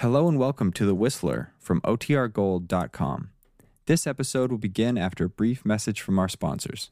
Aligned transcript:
Hello 0.00 0.28
and 0.28 0.38
welcome 0.38 0.72
to 0.72 0.86
The 0.86 0.94
Whistler 0.94 1.52
from 1.58 1.82
OTRGold.com. 1.82 3.28
This 3.84 4.06
episode 4.06 4.50
will 4.50 4.56
begin 4.56 4.96
after 4.96 5.26
a 5.26 5.28
brief 5.28 5.62
message 5.66 6.00
from 6.00 6.18
our 6.18 6.26
sponsors. 6.26 6.90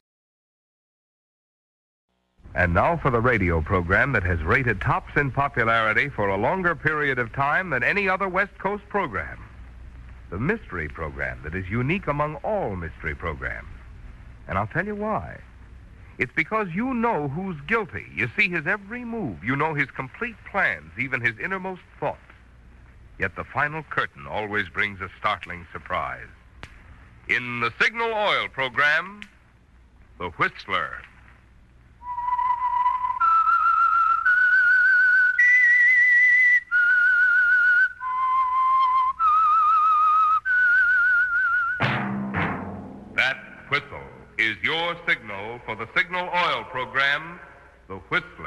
And 2.53 2.71
now 2.71 2.97
for 2.97 3.09
the 3.09 3.19
radio 3.19 3.61
program 3.61 4.11
that 4.11 4.21
has 4.21 4.43
rated 4.43 4.79
tops 4.79 5.13
in 5.15 5.31
popularity 5.31 6.09
for 6.09 6.29
a 6.29 6.37
longer 6.37 6.75
period 6.75 7.17
of 7.17 7.33
time 7.33 7.71
than 7.71 7.81
any 7.81 8.07
other 8.07 8.29
West 8.29 8.55
Coast 8.59 8.83
program. 8.89 9.43
The 10.29 10.37
mystery 10.37 10.87
program 10.87 11.41
that 11.43 11.55
is 11.55 11.67
unique 11.67 12.05
among 12.05 12.35
all 12.43 12.75
mystery 12.75 13.15
programs. 13.15 13.73
And 14.47 14.55
I'll 14.55 14.67
tell 14.67 14.85
you 14.85 14.93
why. 14.93 15.41
It's 16.19 16.33
because 16.35 16.67
you 16.75 16.93
know 16.93 17.27
who's 17.27 17.57
guilty. 17.67 18.05
You 18.13 18.29
see 18.37 18.49
his 18.49 18.67
every 18.67 19.03
move. 19.03 19.43
You 19.43 19.55
know 19.55 19.73
his 19.73 19.89
complete 19.89 20.35
plans, 20.51 20.91
even 20.99 21.21
his 21.21 21.39
innermost 21.39 21.81
thoughts. 21.99 22.19
Yet 23.19 23.35
the 23.35 23.43
final 23.43 23.83
curtain 23.83 24.25
always 24.27 24.69
brings 24.69 25.01
a 25.01 25.09
startling 25.19 25.67
surprise. 25.73 26.29
In 27.27 27.59
the 27.59 27.71
Signal 27.79 28.13
Oil 28.13 28.47
program, 28.47 29.21
The 30.17 30.29
Whistler. 30.29 31.01
That 43.15 43.37
whistle 43.67 43.99
is 44.37 44.55
your 44.63 44.95
signal 45.05 45.59
for 45.65 45.75
the 45.75 45.89
Signal 45.93 46.29
Oil 46.33 46.63
program, 46.71 47.37
The 47.89 47.95
Whistler. 47.95 48.38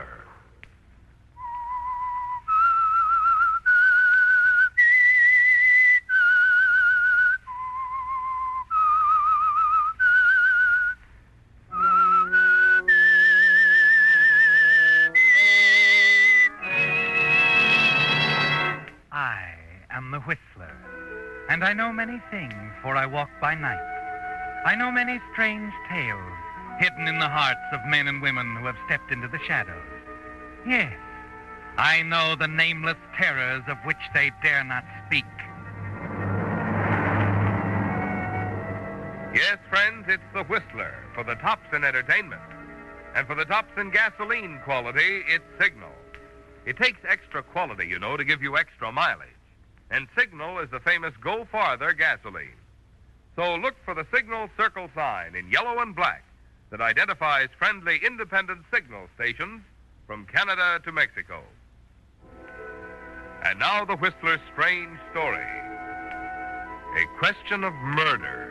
And 21.62 21.68
I 21.68 21.74
know 21.74 21.92
many 21.92 22.20
things, 22.28 22.72
for 22.82 22.96
I 22.96 23.06
walk 23.06 23.30
by 23.40 23.54
night. 23.54 23.78
I 24.66 24.74
know 24.74 24.90
many 24.90 25.20
strange 25.32 25.72
tales 25.88 26.34
hidden 26.80 27.06
in 27.06 27.20
the 27.20 27.28
hearts 27.28 27.60
of 27.72 27.86
men 27.86 28.08
and 28.08 28.20
women 28.20 28.56
who 28.56 28.66
have 28.66 28.74
stepped 28.86 29.12
into 29.12 29.28
the 29.28 29.38
shadows. 29.46 29.76
Yes, 30.66 30.92
I 31.78 32.02
know 32.02 32.34
the 32.34 32.48
nameless 32.48 32.96
terrors 33.16 33.62
of 33.68 33.76
which 33.84 34.02
they 34.12 34.32
dare 34.42 34.64
not 34.64 34.84
speak. 35.06 35.24
Yes, 39.32 39.58
friends, 39.70 40.06
it's 40.08 40.22
the 40.34 40.42
Whistler 40.42 40.92
for 41.14 41.22
the 41.22 41.36
tops 41.36 41.72
in 41.72 41.84
entertainment. 41.84 42.42
And 43.14 43.24
for 43.24 43.36
the 43.36 43.44
tops 43.44 43.70
in 43.76 43.92
gasoline 43.92 44.58
quality, 44.64 45.22
it's 45.28 45.44
Signal. 45.60 45.92
It 46.66 46.76
takes 46.76 46.98
extra 47.08 47.44
quality, 47.44 47.86
you 47.86 48.00
know, 48.00 48.16
to 48.16 48.24
give 48.24 48.42
you 48.42 48.56
extra 48.56 48.90
mileage. 48.90 49.28
And 49.92 50.08
Signal 50.18 50.58
is 50.60 50.70
the 50.70 50.80
famous 50.80 51.12
Go 51.20 51.46
Farther 51.52 51.92
gasoline. 51.92 52.56
So 53.36 53.56
look 53.56 53.74
for 53.84 53.94
the 53.94 54.06
Signal 54.12 54.48
circle 54.56 54.88
sign 54.94 55.34
in 55.34 55.50
yellow 55.50 55.80
and 55.80 55.94
black 55.94 56.24
that 56.70 56.80
identifies 56.80 57.50
friendly 57.58 58.00
independent 58.04 58.62
signal 58.72 59.06
stations 59.14 59.60
from 60.06 60.24
Canada 60.24 60.80
to 60.84 60.92
Mexico. 60.92 61.42
And 63.44 63.58
now 63.58 63.84
the 63.84 63.96
Whistler's 63.96 64.40
strange 64.54 64.98
story. 65.10 65.44
A 66.96 67.18
question 67.18 67.62
of 67.62 67.74
murder. 67.74 68.48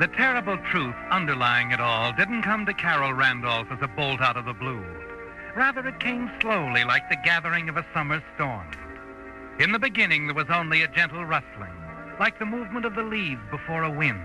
The 0.00 0.08
terrible 0.08 0.58
truth 0.70 0.94
underlying 1.10 1.70
it 1.70 1.80
all 1.80 2.12
didn't 2.12 2.42
come 2.42 2.66
to 2.66 2.74
Carol 2.74 3.14
Randolph 3.14 3.68
as 3.70 3.78
a 3.80 3.88
bolt 3.88 4.20
out 4.20 4.36
of 4.36 4.44
the 4.44 4.52
blue. 4.52 4.84
Rather, 5.56 5.86
it 5.86 5.98
came 6.00 6.30
slowly, 6.40 6.84
like 6.84 7.08
the 7.08 7.18
gathering 7.24 7.68
of 7.68 7.76
a 7.76 7.86
summer 7.92 8.22
storm. 8.34 8.66
In 9.58 9.72
the 9.72 9.78
beginning, 9.78 10.26
there 10.26 10.34
was 10.34 10.48
only 10.48 10.82
a 10.82 10.88
gentle 10.88 11.24
rustling, 11.24 11.72
like 12.18 12.38
the 12.38 12.46
movement 12.46 12.86
of 12.86 12.94
the 12.94 13.02
leaves 13.02 13.42
before 13.50 13.82
a 13.82 13.90
wind, 13.90 14.22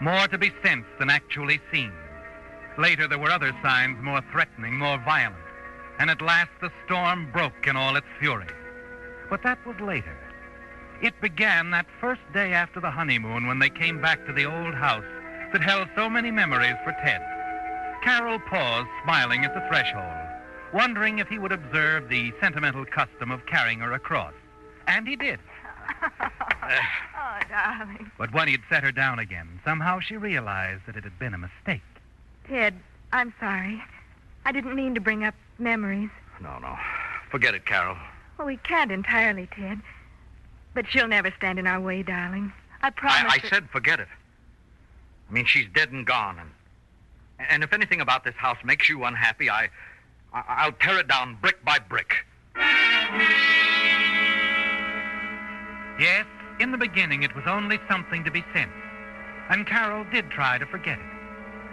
more 0.00 0.28
to 0.28 0.38
be 0.38 0.52
sensed 0.62 0.88
than 0.98 1.10
actually 1.10 1.60
seen. 1.72 1.92
Later, 2.78 3.06
there 3.06 3.18
were 3.18 3.30
other 3.30 3.52
signs 3.62 4.02
more 4.02 4.22
threatening, 4.32 4.78
more 4.78 4.98
violent, 4.98 5.36
and 5.98 6.10
at 6.10 6.22
last 6.22 6.50
the 6.60 6.70
storm 6.84 7.30
broke 7.32 7.66
in 7.66 7.76
all 7.76 7.96
its 7.96 8.06
fury. 8.18 8.46
But 9.28 9.42
that 9.42 9.64
was 9.66 9.78
later. 9.80 10.16
It 11.02 11.20
began 11.20 11.70
that 11.70 11.86
first 12.00 12.22
day 12.32 12.52
after 12.52 12.80
the 12.80 12.90
honeymoon 12.90 13.46
when 13.46 13.58
they 13.58 13.70
came 13.70 14.00
back 14.00 14.24
to 14.26 14.32
the 14.32 14.46
old 14.46 14.74
house 14.74 15.04
that 15.52 15.60
held 15.60 15.88
so 15.96 16.08
many 16.08 16.30
memories 16.30 16.76
for 16.84 16.92
Ted. 17.04 17.20
Carol 18.02 18.38
paused, 18.38 18.88
smiling 19.04 19.44
at 19.44 19.54
the 19.54 19.66
threshold, 19.68 20.21
wondering 20.72 21.18
if 21.18 21.28
he 21.28 21.38
would 21.38 21.52
observe 21.52 22.08
the 22.08 22.32
sentimental 22.40 22.84
custom 22.84 23.30
of 23.30 23.44
carrying 23.46 23.80
her 23.80 23.92
across. 23.92 24.34
And 24.86 25.06
he 25.06 25.16
did. 25.16 25.38
Uh, 26.62 26.78
oh, 27.18 27.38
darling. 27.48 28.08
But 28.16 28.32
when 28.32 28.46
he'd 28.46 28.60
set 28.70 28.84
her 28.84 28.92
down 28.92 29.18
again, 29.18 29.60
somehow 29.64 29.98
she 29.98 30.16
realized 30.16 30.82
that 30.86 30.94
it 30.96 31.02
had 31.02 31.18
been 31.18 31.34
a 31.34 31.38
mistake. 31.38 31.82
Ted, 32.48 32.74
I'm 33.12 33.34
sorry. 33.40 33.82
I 34.44 34.52
didn't 34.52 34.76
mean 34.76 34.94
to 34.94 35.00
bring 35.00 35.24
up 35.24 35.34
memories. 35.58 36.10
No, 36.40 36.58
no. 36.60 36.76
Forget 37.32 37.54
it, 37.56 37.66
Carol. 37.66 37.96
Well, 38.38 38.46
we 38.46 38.58
can't 38.58 38.92
entirely, 38.92 39.48
Ted. 39.56 39.80
But 40.72 40.86
she'll 40.88 41.08
never 41.08 41.32
stand 41.36 41.58
in 41.58 41.66
our 41.66 41.80
way, 41.80 42.04
darling. 42.04 42.52
I 42.80 42.86
I, 42.86 42.90
promise. 42.90 43.32
I 43.32 43.38
that- 43.38 43.48
said 43.50 43.68
forget 43.70 43.98
it. 43.98 44.08
I 45.28 45.32
mean, 45.32 45.46
she's 45.46 45.66
dead 45.74 45.90
and 45.90 46.06
gone, 46.06 46.38
and 46.38 46.50
and 47.50 47.64
if 47.64 47.72
anything 47.72 48.00
about 48.00 48.22
this 48.22 48.36
house 48.36 48.58
makes 48.64 48.88
you 48.88 49.02
unhappy, 49.02 49.50
I, 49.50 49.68
I 50.32 50.42
I'll 50.48 50.72
tear 50.72 50.98
it 50.98 51.08
down 51.08 51.36
brick 51.40 51.64
by 51.64 51.78
brick. 51.78 52.14
Yes, 55.98 56.26
in 56.58 56.72
the 56.72 56.78
beginning 56.78 57.22
it 57.22 57.34
was 57.34 57.44
only 57.46 57.78
something 57.88 58.24
to 58.24 58.30
be 58.30 58.44
sensed. 58.54 58.72
And 59.48 59.66
Carol 59.66 60.04
did 60.12 60.30
try 60.30 60.58
to 60.58 60.66
forget 60.66 60.98
it. 60.98 61.04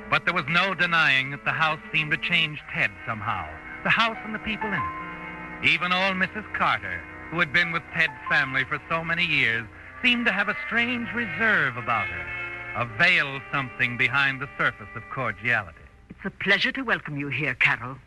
But 0.09 0.25
there 0.25 0.33
was 0.33 0.45
no 0.49 0.73
denying 0.73 1.31
that 1.31 1.45
the 1.45 1.51
house 1.51 1.79
seemed 1.91 2.11
to 2.11 2.17
change 2.17 2.59
Ted 2.73 2.91
somehow. 3.05 3.47
The 3.83 3.89
house 3.89 4.17
and 4.25 4.33
the 4.33 4.39
people 4.39 4.67
in 4.67 4.73
it. 4.73 5.69
Even 5.69 5.93
old 5.93 6.15
Mrs. 6.15 6.51
Carter, 6.53 7.01
who 7.29 7.39
had 7.39 7.53
been 7.53 7.71
with 7.71 7.83
Ted's 7.93 8.11
family 8.27 8.63
for 8.65 8.81
so 8.89 9.03
many 9.03 9.25
years, 9.25 9.65
seemed 10.01 10.25
to 10.25 10.31
have 10.31 10.49
a 10.49 10.57
strange 10.65 11.07
reserve 11.13 11.77
about 11.77 12.07
her. 12.07 12.25
A 12.75 12.85
veil 12.97 13.39
something 13.51 13.97
behind 13.97 14.41
the 14.41 14.49
surface 14.57 14.89
of 14.95 15.03
cordiality. 15.11 15.77
It's 16.09 16.25
a 16.25 16.29
pleasure 16.29 16.71
to 16.71 16.81
welcome 16.81 17.17
you 17.17 17.27
here, 17.27 17.53
Carol. 17.55 17.97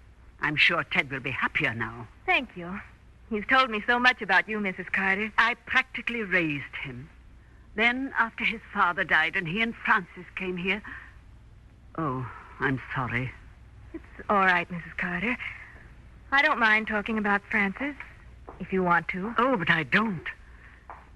I'm 0.43 0.57
sure 0.57 0.85
Ted 0.85 1.11
will 1.11 1.21
be 1.21 1.31
happier 1.31 1.73
now. 1.73 2.07
Thank 2.27 2.51
you. 2.57 2.81
He's 3.31 3.45
told 3.49 3.71
me 3.71 3.83
so 3.87 3.99
much 3.99 4.21
about 4.21 4.49
you, 4.49 4.59
Mrs. 4.59 4.93
Carter. 4.93 5.33
I 5.39 5.55
practically 5.67 6.23
raised 6.23 6.75
him. 6.85 7.09
Then, 7.77 8.13
after 8.19 8.45
his 8.45 8.61
father 8.75 9.05
died 9.05 9.37
and 9.37 9.49
he 9.49 9.63
and 9.63 9.75
Frances 9.75 10.27
came 10.37 10.57
here. 10.59 10.83
Oh, 11.97 12.29
I'm 12.61 12.81
sorry. 12.95 13.31
It's 13.95 14.05
all 14.29 14.41
right, 14.45 14.69
Mrs. 14.71 14.97
Carter. 14.99 15.37
I 16.33 16.43
don't 16.43 16.59
mind 16.59 16.89
talking 16.89 17.17
about 17.19 17.41
Frances, 17.51 17.95
if 18.61 18.73
you 18.73 18.83
want 18.83 19.09
to. 19.09 19.35
Oh, 19.39 19.57
but 19.57 19.71
I 19.71 19.85
don't. 19.85 20.27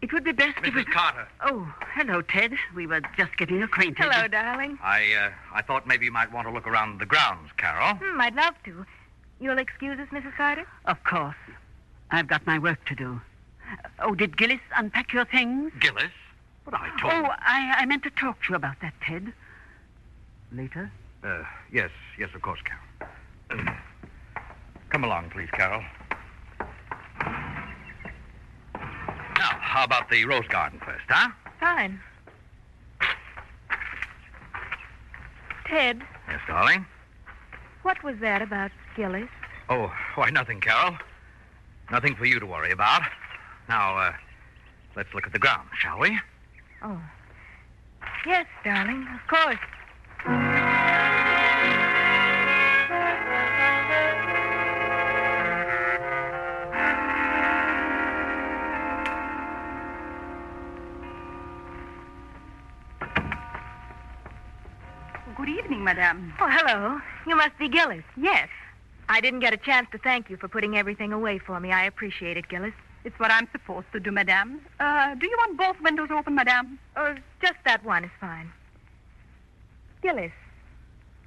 It 0.03 0.13
would 0.13 0.25
be 0.25 0.33
best 0.33 0.59
if 0.63 0.75
we. 0.75 0.85
Mrs. 0.85 0.93
Carter, 0.93 1.27
Oh, 1.45 1.71
hello, 1.95 2.23
Ted. 2.23 2.53
We 2.75 2.87
were 2.87 3.01
just 3.17 3.37
getting 3.37 3.63
acquainted. 3.63 3.99
Hello, 3.99 4.29
darling. 4.29 4.79
I 4.83 5.13
uh, 5.15 5.31
I 5.55 5.63
thought 5.63 5.87
maybe 5.87 6.05
you 6.07 6.13
might 6.13 6.33
want 6.33 6.47
to 6.47 6.53
look 6.53 6.67
around 6.67 7.01
the 7.01 7.07
grounds, 7.07 7.51
Carol. 7.57 7.95
Hmm, 7.95 8.21
I'd 8.21 8.35
love 8.35 8.55
to. 8.65 8.87
You'll 9.41 9.59
excuse 9.59 9.99
us, 9.99 10.09
Mrs. 10.09 10.35
Carter? 10.37 10.67
Of 10.87 11.03
course. 11.05 11.37
I've 12.11 12.27
got 12.29 12.47
my 12.47 12.59
work 12.59 12.85
to 12.87 12.95
do. 12.95 13.21
Oh, 13.99 14.15
did 14.15 14.37
Gillis 14.37 14.61
unpack 14.77 15.13
your 15.13 15.25
things? 15.25 15.73
Gillis, 15.81 16.13
but 16.65 16.75
I 16.75 16.89
told. 17.01 17.13
Oh, 17.13 17.31
I, 17.41 17.75
I 17.79 17.87
meant 17.87 18.03
to 18.05 18.11
talk 18.11 18.41
to 18.45 18.51
you 18.51 18.55
about 18.57 18.77
that, 18.81 18.95
Ted. 19.03 19.33
Later? 20.53 20.91
Uh, 21.25 21.43
yes, 21.73 21.91
yes, 22.19 22.31
of 22.35 22.43
course, 22.43 22.61
Carol. 22.65 23.65
Come 24.91 25.05
along, 25.05 25.31
please, 25.31 25.49
Carol. 25.53 25.83
Now, 29.39 29.53
how 29.61 29.85
about 29.85 30.09
the 30.09 30.25
rose 30.25 30.47
garden 30.49 30.81
first, 30.85 31.05
huh? 31.09 31.31
Fine. 31.61 32.01
Ted, 35.67 36.03
Yes, 36.29 36.41
darling. 36.47 36.87
What 37.87 38.03
was 38.03 38.17
that 38.19 38.43
about 38.43 38.73
Gillis? 38.97 39.29
Oh, 39.69 39.93
why, 40.17 40.31
nothing, 40.31 40.61
Carol. 40.61 40.97
Nothing 41.89 42.17
for 42.17 42.25
you 42.25 42.41
to 42.41 42.47
worry 42.47 42.73
about. 42.73 43.03
Now, 43.69 43.97
uh, 43.97 44.13
let's 44.97 45.15
look 45.15 45.25
at 45.25 45.33
the 45.33 45.39
ground, 45.39 45.69
shall 45.79 46.01
we? 46.01 46.19
Oh. 46.83 47.01
Yes, 48.27 48.47
darling, 48.65 49.07
of 49.15 49.21
course. 49.29 49.61
Madame. 65.87 66.35
Oh, 66.41 66.49
hello. 66.51 67.01
You 67.29 67.37
must 67.37 67.57
be 67.59 67.69
Gillis. 67.69 68.03
Yes, 68.17 68.49
I 69.09 69.21
didn't 69.21 69.39
get 69.39 69.55
a 69.55 69.57
chance 69.57 69.87
to 69.93 69.99
thank 69.99 70.29
you 70.29 70.37
for 70.37 70.49
putting 70.49 70.77
everything 70.77 71.13
away 71.13 71.39
for 71.39 71.61
me. 71.61 71.71
I 71.71 71.85
appreciate 71.85 72.37
it, 72.37 72.49
Gillis. 72.49 72.75
it's 73.05 73.17
what 73.21 73.31
I'm 73.31 73.47
supposed 73.53 73.87
to 73.93 74.01
do, 74.01 74.11
madame. 74.11 74.61
Uh, 74.81 75.15
do 75.15 75.29
you 75.29 75.37
want 75.39 75.57
both 75.57 75.81
windows 75.81 76.09
open, 76.11 76.35
madame? 76.35 76.81
Oh, 76.97 77.15
just 77.41 77.59
that 77.65 77.85
one 77.85 78.03
is 78.03 78.11
fine. 78.21 78.51
Gillis. 80.03 80.33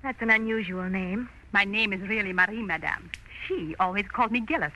That's 0.03 0.21
an 0.21 0.29
unusual 0.29 0.89
name. 0.89 1.29
My 1.53 1.63
name 1.63 1.93
is 1.93 2.01
really 2.01 2.33
Marie, 2.33 2.61
madame. 2.61 3.09
She 3.47 3.77
always 3.79 4.07
called 4.11 4.33
me 4.33 4.41
Gillis. 4.41 4.73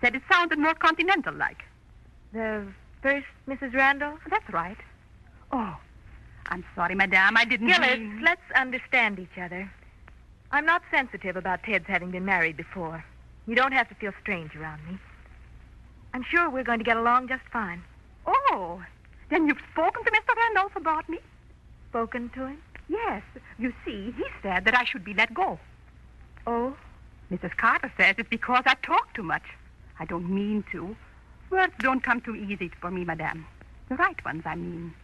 Said 0.00 0.14
it 0.14 0.22
sounded 0.30 0.60
more 0.60 0.74
continental-like. 0.74 1.64
The 2.32 2.64
first 3.02 3.26
Mrs. 3.48 3.74
Randall? 3.74 4.16
That's 4.30 4.48
right. 4.52 4.78
Oh, 5.50 5.76
I'm 6.48 6.64
sorry, 6.74 6.94
madame. 6.94 7.36
I 7.36 7.44
didn't 7.44 7.68
Gillis, 7.68 7.98
mean- 7.98 8.22
let's 8.22 8.42
understand 8.54 9.18
each 9.18 9.38
other. 9.40 9.70
I'm 10.52 10.64
not 10.64 10.82
sensitive 10.90 11.36
about 11.36 11.62
Ted's 11.64 11.86
having 11.86 12.10
been 12.12 12.24
married 12.24 12.56
before. 12.56 13.04
You 13.46 13.54
don't 13.54 13.72
have 13.72 13.88
to 13.88 13.94
feel 13.96 14.12
strange 14.22 14.54
around 14.54 14.80
me. 14.88 14.98
I'm 16.14 16.22
sure 16.22 16.48
we're 16.48 16.64
going 16.64 16.78
to 16.78 16.84
get 16.84 16.96
along 16.96 17.28
just 17.28 17.42
fine. 17.52 17.82
Oh, 18.26 18.82
then 19.30 19.46
you've 19.46 19.60
spoken 19.72 20.04
to 20.04 20.10
Mr. 20.10 20.36
Randolph 20.36 20.76
about 20.76 21.08
me? 21.08 21.18
Spoken 21.90 22.28
to 22.30 22.46
him? 22.46 22.58
Yes. 22.88 23.22
You 23.58 23.72
see, 23.84 24.12
he 24.16 24.24
said 24.42 24.64
that 24.64 24.76
I 24.76 24.84
should 24.84 25.04
be 25.04 25.14
let 25.14 25.34
go. 25.34 25.58
Oh, 26.46 26.76
Mrs. 27.30 27.56
Carter 27.56 27.92
says 27.96 28.14
it's 28.18 28.28
because 28.28 28.62
I 28.66 28.74
talk 28.82 29.12
too 29.14 29.24
much. 29.24 29.42
I 29.98 30.04
don't 30.04 30.30
mean 30.32 30.64
to. 30.72 30.96
Words 31.50 31.72
don't 31.80 32.02
come 32.02 32.20
too 32.20 32.36
easy 32.36 32.70
for 32.80 32.90
me, 32.90 33.04
madame. 33.04 33.46
The 33.88 33.96
right 33.96 34.24
ones, 34.24 34.42
I 34.46 34.54
mean. 34.54 34.94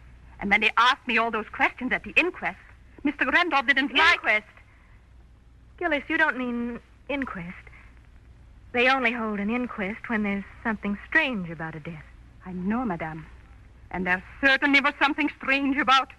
And 0.43 0.49
when 0.49 0.59
they 0.59 0.71
asked 0.75 1.07
me 1.07 1.17
all 1.17 1.31
those 1.31 1.47
questions 1.53 1.93
at 1.93 2.03
the 2.03 2.11
inquest, 2.17 2.57
Mr. 3.05 3.31
Randolph 3.31 3.65
didn't 3.65 3.95
like... 3.95 4.15
inquest. 4.15 4.45
Gillis, 5.79 6.03
you 6.09 6.17
don't 6.17 6.37
mean 6.37 6.81
inquest. 7.07 7.55
They 8.73 8.89
only 8.89 9.13
hold 9.13 9.39
an 9.39 9.49
inquest 9.49 10.09
when 10.09 10.23
there's 10.23 10.43
something 10.61 10.97
strange 11.07 11.49
about 11.49 11.75
a 11.75 11.79
death. 11.79 12.03
I 12.45 12.51
know, 12.51 12.83
madame. 12.83 13.25
And 13.91 14.05
there 14.05 14.21
certainly 14.43 14.81
was 14.81 14.93
something 15.01 15.29
strange 15.37 15.77
about... 15.77 16.11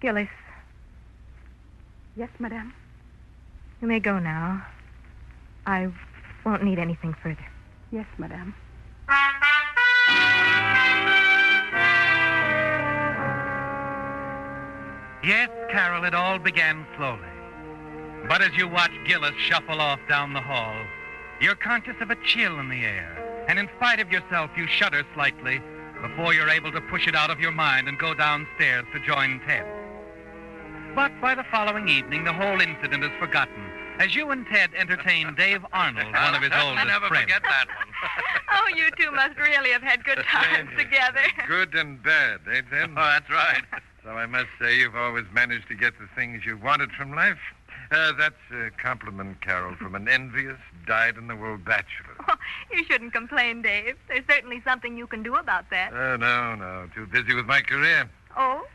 Gillis, 0.00 0.30
Yes, 2.16 2.30
madame. 2.38 2.72
you 3.82 3.88
may 3.88 4.00
go 4.00 4.18
now. 4.18 4.66
I 5.66 5.92
won't 6.46 6.64
need 6.64 6.78
anything 6.78 7.14
further. 7.22 7.46
Yes, 7.90 8.06
madame. 8.16 8.54
Yes, 15.24 15.48
Carol, 15.70 16.04
it 16.04 16.14
all 16.14 16.38
began 16.38 16.86
slowly. 16.96 17.20
But 18.28 18.42
as 18.42 18.56
you 18.56 18.68
watch 18.68 18.92
Gillis 19.06 19.34
shuffle 19.38 19.80
off 19.80 20.00
down 20.08 20.32
the 20.32 20.40
hall, 20.40 20.74
you're 21.40 21.54
conscious 21.54 21.96
of 22.00 22.10
a 22.10 22.16
chill 22.24 22.58
in 22.58 22.68
the 22.68 22.84
air. 22.84 23.44
And 23.48 23.58
in 23.58 23.68
spite 23.76 24.00
of 24.00 24.10
yourself, 24.10 24.50
you 24.56 24.66
shudder 24.66 25.04
slightly 25.14 25.60
before 26.00 26.34
you're 26.34 26.48
able 26.50 26.72
to 26.72 26.80
push 26.80 27.06
it 27.06 27.14
out 27.14 27.30
of 27.30 27.40
your 27.40 27.52
mind 27.52 27.88
and 27.88 27.98
go 27.98 28.14
downstairs 28.14 28.84
to 28.92 29.00
join 29.04 29.40
Ted. 29.46 29.66
But 30.94 31.12
by 31.20 31.34
the 31.34 31.44
following 31.50 31.88
evening, 31.88 32.24
the 32.24 32.32
whole 32.32 32.60
incident 32.60 33.04
is 33.04 33.10
forgotten 33.18 33.72
as 33.98 34.14
you 34.14 34.30
and 34.30 34.46
Ted 34.46 34.70
entertain 34.76 35.34
Dave 35.36 35.64
Arnold, 35.72 36.12
one 36.12 36.34
of 36.34 36.42
his 36.42 36.50
oldest 36.52 36.78
I 36.84 36.84
never 36.84 37.06
friends. 37.06 37.24
forget 37.24 37.42
that 37.42 37.66
one. 37.68 37.86
oh, 38.52 38.68
you 38.76 38.90
two 38.98 39.10
must 39.12 39.38
really 39.38 39.70
have 39.70 39.82
had 39.82 40.04
good 40.04 40.24
times 40.28 40.70
together. 40.76 41.20
Good 41.46 41.74
and 41.74 42.02
bad, 42.02 42.40
eh, 42.50 42.62
Ted? 42.70 42.90
Oh, 42.96 42.96
that's 42.96 43.30
right. 43.30 43.62
So 44.04 44.10
I 44.10 44.26
must 44.26 44.48
say 44.60 44.78
you've 44.78 44.96
always 44.96 45.24
managed 45.32 45.68
to 45.68 45.74
get 45.74 45.94
the 45.98 46.08
things 46.16 46.44
you 46.44 46.56
wanted 46.56 46.90
from 46.92 47.14
life. 47.14 47.38
Uh, 47.90 48.12
that's 48.18 48.34
a 48.52 48.70
compliment, 48.82 49.40
Carol, 49.42 49.76
from 49.76 49.94
an 49.94 50.08
envious, 50.08 50.58
dyed-in-the-wool 50.86 51.58
bachelor. 51.58 52.16
Oh, 52.28 52.34
you 52.72 52.84
shouldn't 52.84 53.12
complain, 53.12 53.62
Dave. 53.62 53.96
There's 54.08 54.24
certainly 54.28 54.60
something 54.64 54.96
you 54.96 55.06
can 55.06 55.22
do 55.22 55.34
about 55.36 55.68
that. 55.70 55.92
Oh, 55.92 56.16
no, 56.16 56.54
no. 56.54 56.88
Too 56.94 57.06
busy 57.06 57.34
with 57.34 57.46
my 57.46 57.60
career. 57.60 58.08
Oh? 58.36 58.66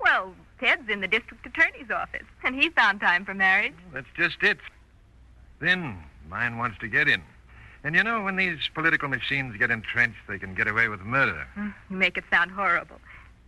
Well, 0.00 0.34
Ted's 0.60 0.88
in 0.88 1.00
the 1.00 1.08
district 1.08 1.46
attorney's 1.46 1.90
office, 1.90 2.26
and 2.44 2.54
he 2.54 2.68
found 2.70 3.00
time 3.00 3.24
for 3.24 3.34
marriage. 3.34 3.74
That's 3.94 4.06
just 4.16 4.42
it. 4.42 4.58
Then 5.60 5.98
mine 6.28 6.58
wants 6.58 6.78
to 6.80 6.88
get 6.88 7.08
in. 7.08 7.22
And 7.84 7.94
you 7.94 8.02
know, 8.02 8.22
when 8.22 8.36
these 8.36 8.58
political 8.74 9.08
machines 9.08 9.56
get 9.56 9.70
entrenched, 9.70 10.18
they 10.28 10.38
can 10.38 10.54
get 10.54 10.66
away 10.68 10.88
with 10.88 11.00
murder. 11.00 11.46
Hmm, 11.54 11.68
You 11.88 11.96
make 11.96 12.18
it 12.18 12.24
sound 12.30 12.50
horrible. 12.50 13.00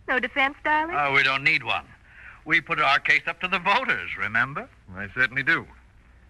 No 0.09 0.19
defense, 0.19 0.55
darling? 0.63 0.95
Oh, 0.97 1.13
we 1.13 1.21
don't 1.21 1.43
need 1.43 1.63
one. 1.63 1.85
We 2.43 2.61
put 2.61 2.81
our 2.81 2.97
case 2.97 3.21
up 3.27 3.39
to 3.41 3.47
the 3.47 3.59
voters, 3.59 4.09
remember? 4.17 4.67
I 4.97 5.07
certainly 5.13 5.43
do. 5.43 5.67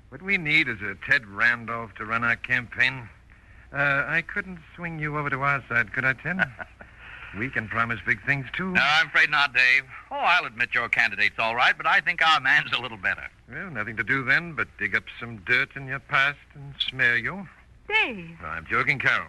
What 0.09 0.21
we 0.21 0.37
need 0.37 0.67
is 0.67 0.81
a 0.81 0.95
Ted 1.09 1.25
Randolph 1.25 1.95
to 1.95 2.05
run 2.05 2.25
our 2.25 2.35
campaign. 2.35 3.07
Uh, 3.71 4.03
I 4.05 4.21
couldn't 4.21 4.59
swing 4.75 4.99
you 4.99 5.17
over 5.17 5.29
to 5.29 5.39
our 5.43 5.63
side, 5.69 5.93
could 5.93 6.03
I, 6.03 6.11
Ted? 6.11 6.39
we 7.39 7.49
can 7.49 7.69
promise 7.69 7.99
big 8.05 8.21
things, 8.25 8.47
too. 8.51 8.71
No, 8.71 8.81
I'm 8.81 9.07
afraid 9.07 9.29
not, 9.29 9.53
Dave. 9.53 9.83
Oh, 10.11 10.15
I'll 10.15 10.45
admit 10.45 10.73
your 10.73 10.89
candidate's 10.89 11.39
all 11.39 11.55
right, 11.55 11.77
but 11.77 11.87
I 11.87 12.01
think 12.01 12.21
our 12.21 12.41
man's 12.41 12.73
a 12.73 12.81
little 12.81 12.97
better. 12.97 13.29
Well, 13.49 13.69
nothing 13.69 13.95
to 13.95 14.03
do 14.03 14.25
then 14.25 14.55
but 14.55 14.67
dig 14.77 14.93
up 14.93 15.05
some 15.21 15.37
dirt 15.47 15.69
in 15.77 15.87
your 15.87 15.99
past 15.99 16.39
and 16.53 16.73
smear 16.89 17.15
you. 17.15 17.47
Dave. 17.87 18.41
No, 18.41 18.47
I'm 18.49 18.65
joking, 18.69 18.99
Carol. 18.99 19.27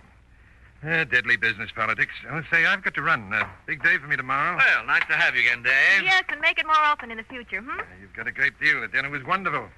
Uh, 0.83 1.05
deadly 1.05 1.37
business 1.37 1.71
politics. 1.75 2.15
Oh, 2.31 2.41
say, 2.51 2.65
I've 2.65 2.83
got 2.83 2.95
to 2.95 3.03
run. 3.03 3.33
Uh, 3.35 3.45
big 3.67 3.83
day 3.83 3.99
for 3.99 4.07
me 4.07 4.17
tomorrow. 4.17 4.57
Well, 4.57 4.87
nice 4.87 5.03
to 5.11 5.15
have 5.15 5.35
you 5.35 5.43
again, 5.43 5.63
Dave. 5.63 6.05
Yes, 6.05 6.25
and 6.31 6.41
make 6.41 6.59
it 6.59 6.65
more 6.65 6.79
often 6.79 7.11
in 7.11 7.19
the 7.19 7.23
future, 7.25 7.61
hmm? 7.61 7.81
Uh, 7.81 7.83
you've 8.01 8.15
got 8.15 8.27
a 8.27 8.33
great 8.33 8.59
deal. 8.59 8.81
The 8.81 8.89
dinner 8.89 9.11
was 9.11 9.23
wonderful. 9.25 9.69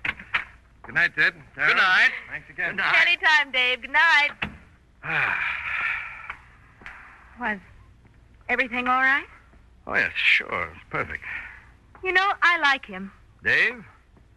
Good 0.85 0.95
night, 0.95 1.11
Ted. 1.17 1.35
Carol. 1.57 1.71
Good 1.71 1.77
night. 1.79 2.11
Thanks 2.31 2.49
again. 2.51 2.71
Good 2.71 2.77
night. 2.77 3.07
Anytime, 3.07 3.51
Dave. 3.51 3.83
Good 3.83 3.91
night. 3.91 4.31
Was 7.41 7.59
everything 8.49 8.87
all 8.87 9.01
right? 9.01 9.27
Oh, 9.89 9.95
yes, 9.95 10.13
sure. 10.15 10.71
It's 10.73 10.85
perfect. 10.91 11.25
You 12.05 12.13
know, 12.13 12.33
I 12.43 12.59
like 12.59 12.87
him. 12.87 13.11
Dave? 13.43 13.85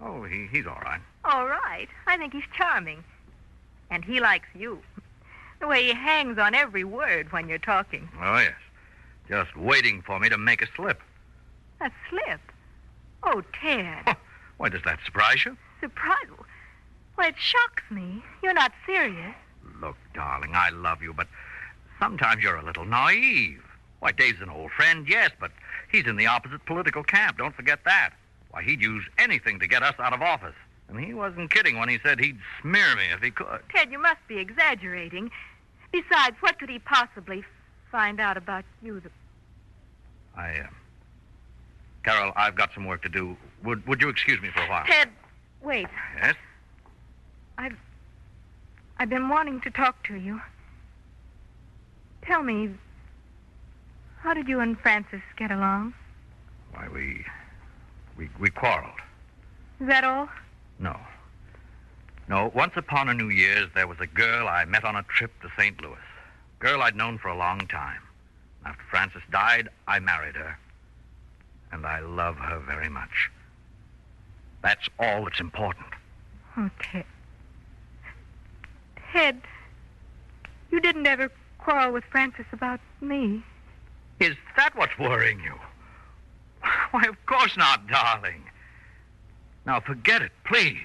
Oh, 0.01 0.23
he, 0.23 0.47
he's 0.51 0.65
all 0.65 0.79
right. 0.83 1.01
All 1.25 1.45
right. 1.45 1.87
I 2.07 2.17
think 2.17 2.33
he's 2.33 2.43
charming. 2.57 3.03
And 3.91 4.03
he 4.03 4.19
likes 4.19 4.47
you. 4.55 4.79
The 5.59 5.67
way 5.67 5.85
he 5.85 5.93
hangs 5.93 6.37
on 6.37 6.53
every 6.53 6.83
word 6.83 7.31
when 7.31 7.47
you're 7.49 7.57
talking. 7.57 8.09
Oh, 8.21 8.37
yes. 8.37 8.53
Just 9.27 9.55
waiting 9.55 10.01
for 10.01 10.19
me 10.19 10.29
to 10.29 10.37
make 10.37 10.61
a 10.61 10.67
slip. 10.75 11.01
A 11.81 11.89
slip. 12.09 12.41
Oh, 13.23 13.41
Ted. 13.61 14.15
Why, 14.57 14.69
does 14.69 14.83
that 14.85 14.99
surprise 15.05 15.43
you? 15.45 15.57
Surprise. 15.79 16.27
Well, 17.17 17.29
it 17.29 17.35
shocks 17.37 17.83
me. 17.89 18.23
You're 18.43 18.53
not 18.53 18.71
serious. 18.85 19.35
Look, 19.81 19.97
darling, 20.13 20.51
I 20.53 20.69
love 20.69 21.01
you, 21.01 21.13
but 21.13 21.27
sometimes 21.99 22.43
you're 22.43 22.57
a 22.57 22.63
little 22.63 22.85
naive. 22.85 23.63
Why, 23.99 24.11
Dave's 24.11 24.41
an 24.41 24.49
old 24.49 24.71
friend, 24.71 25.07
yes, 25.09 25.31
but 25.39 25.51
he's 25.91 26.05
in 26.05 26.17
the 26.17 26.27
opposite 26.27 26.65
political 26.65 27.03
camp. 27.03 27.37
Don't 27.37 27.55
forget 27.55 27.83
that. 27.85 28.11
Why, 28.51 28.63
he'd 28.63 28.81
use 28.81 29.03
anything 29.17 29.59
to 29.59 29.67
get 29.67 29.83
us 29.83 29.95
out 29.99 30.13
of 30.13 30.21
office. 30.21 30.55
And 30.87 30.99
he 30.99 31.13
wasn't 31.13 31.51
kidding 31.51 31.77
when 31.79 31.89
he 31.89 31.99
said 32.03 32.19
he'd 32.19 32.37
smear 32.61 32.95
me 32.95 33.03
if 33.13 33.21
he 33.21 33.31
could. 33.31 33.61
Ted, 33.73 33.91
you 33.91 33.99
must 33.99 34.19
be 34.27 34.37
exaggerating. 34.37 35.31
Besides, 35.91 36.35
what 36.41 36.59
could 36.59 36.69
he 36.69 36.79
possibly 36.79 37.43
find 37.91 38.19
out 38.19 38.37
about 38.37 38.65
you? 38.81 38.99
That... 38.99 39.11
I, 40.37 40.59
uh... 40.59 40.67
Carol, 42.03 42.33
I've 42.35 42.55
got 42.55 42.71
some 42.73 42.85
work 42.85 43.01
to 43.03 43.09
do. 43.09 43.35
Would, 43.63 43.85
would 43.87 44.01
you 44.01 44.09
excuse 44.09 44.41
me 44.41 44.49
for 44.53 44.61
a 44.61 44.69
while? 44.69 44.85
Ted, 44.85 45.09
wait. 45.63 45.87
Yes? 46.17 46.35
I've 47.57 47.77
I've 48.97 49.09
been 49.09 49.27
wanting 49.27 49.59
to 49.61 49.71
talk 49.71 50.03
to 50.07 50.15
you. 50.15 50.39
Tell 52.21 52.43
me, 52.43 52.69
how 54.19 54.33
did 54.33 54.47
you 54.47 54.59
and 54.59 54.79
Frances 54.79 55.21
get 55.37 55.51
along? 55.51 55.93
Why, 56.73 56.87
we... 56.93 57.25
We, 58.17 58.29
we 58.39 58.49
quarreled. 58.49 58.99
Is 59.81 59.87
that 59.87 60.05
all? 60.05 60.29
No. 60.79 60.99
No, 62.27 62.51
once 62.55 62.73
upon 62.75 63.09
a 63.09 63.13
New 63.13 63.29
Year's, 63.29 63.69
there 63.75 63.87
was 63.87 63.99
a 63.99 64.07
girl 64.07 64.47
I 64.47 64.65
met 64.65 64.83
on 64.83 64.95
a 64.95 65.03
trip 65.03 65.31
to 65.41 65.49
St. 65.57 65.79
Louis. 65.81 65.97
Girl 66.59 66.81
I'd 66.81 66.95
known 66.95 67.17
for 67.17 67.27
a 67.27 67.37
long 67.37 67.59
time. 67.67 68.01
After 68.65 68.83
Frances 68.89 69.21
died, 69.31 69.69
I 69.87 69.99
married 69.99 70.35
her. 70.35 70.57
And 71.71 71.85
I 71.85 71.99
love 71.99 72.37
her 72.37 72.59
very 72.59 72.89
much. 72.89 73.29
That's 74.63 74.87
all 74.99 75.25
that's 75.25 75.39
important. 75.39 75.85
Oh, 76.57 76.69
Ted. 76.81 77.05
Ted, 79.11 79.41
you 80.71 80.79
didn't 80.79 81.05
ever 81.05 81.31
quarrel 81.59 81.93
with 81.93 82.03
Frances 82.05 82.45
about 82.51 82.79
me. 83.01 83.43
Is 84.19 84.35
that 84.57 84.75
what's 84.75 84.97
worrying 84.97 85.39
you? 85.41 85.53
Why, 86.91 87.03
of 87.03 87.23
course 87.25 87.55
not, 87.57 87.87
darling. 87.87 88.43
Now, 89.65 89.79
forget 89.79 90.21
it, 90.21 90.31
please. 90.45 90.77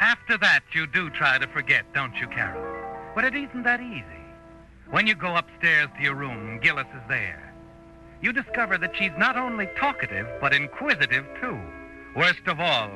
After 0.00 0.36
that, 0.38 0.62
you 0.72 0.86
do 0.86 1.08
try 1.10 1.38
to 1.38 1.46
forget, 1.46 1.84
don't 1.94 2.16
you, 2.16 2.26
Carol? 2.26 2.62
But 3.14 3.24
it 3.24 3.34
isn't 3.34 3.62
that 3.62 3.80
easy. 3.80 4.04
When 4.90 5.06
you 5.06 5.14
go 5.14 5.36
upstairs 5.36 5.88
to 5.96 6.02
your 6.02 6.14
room, 6.14 6.60
Gillis 6.60 6.86
is 6.94 7.02
there. 7.08 7.54
You 8.20 8.32
discover 8.32 8.76
that 8.78 8.96
she's 8.96 9.12
not 9.16 9.36
only 9.36 9.68
talkative, 9.78 10.26
but 10.40 10.52
inquisitive, 10.52 11.26
too. 11.40 11.60
Worst 12.16 12.46
of 12.46 12.60
all, 12.60 12.90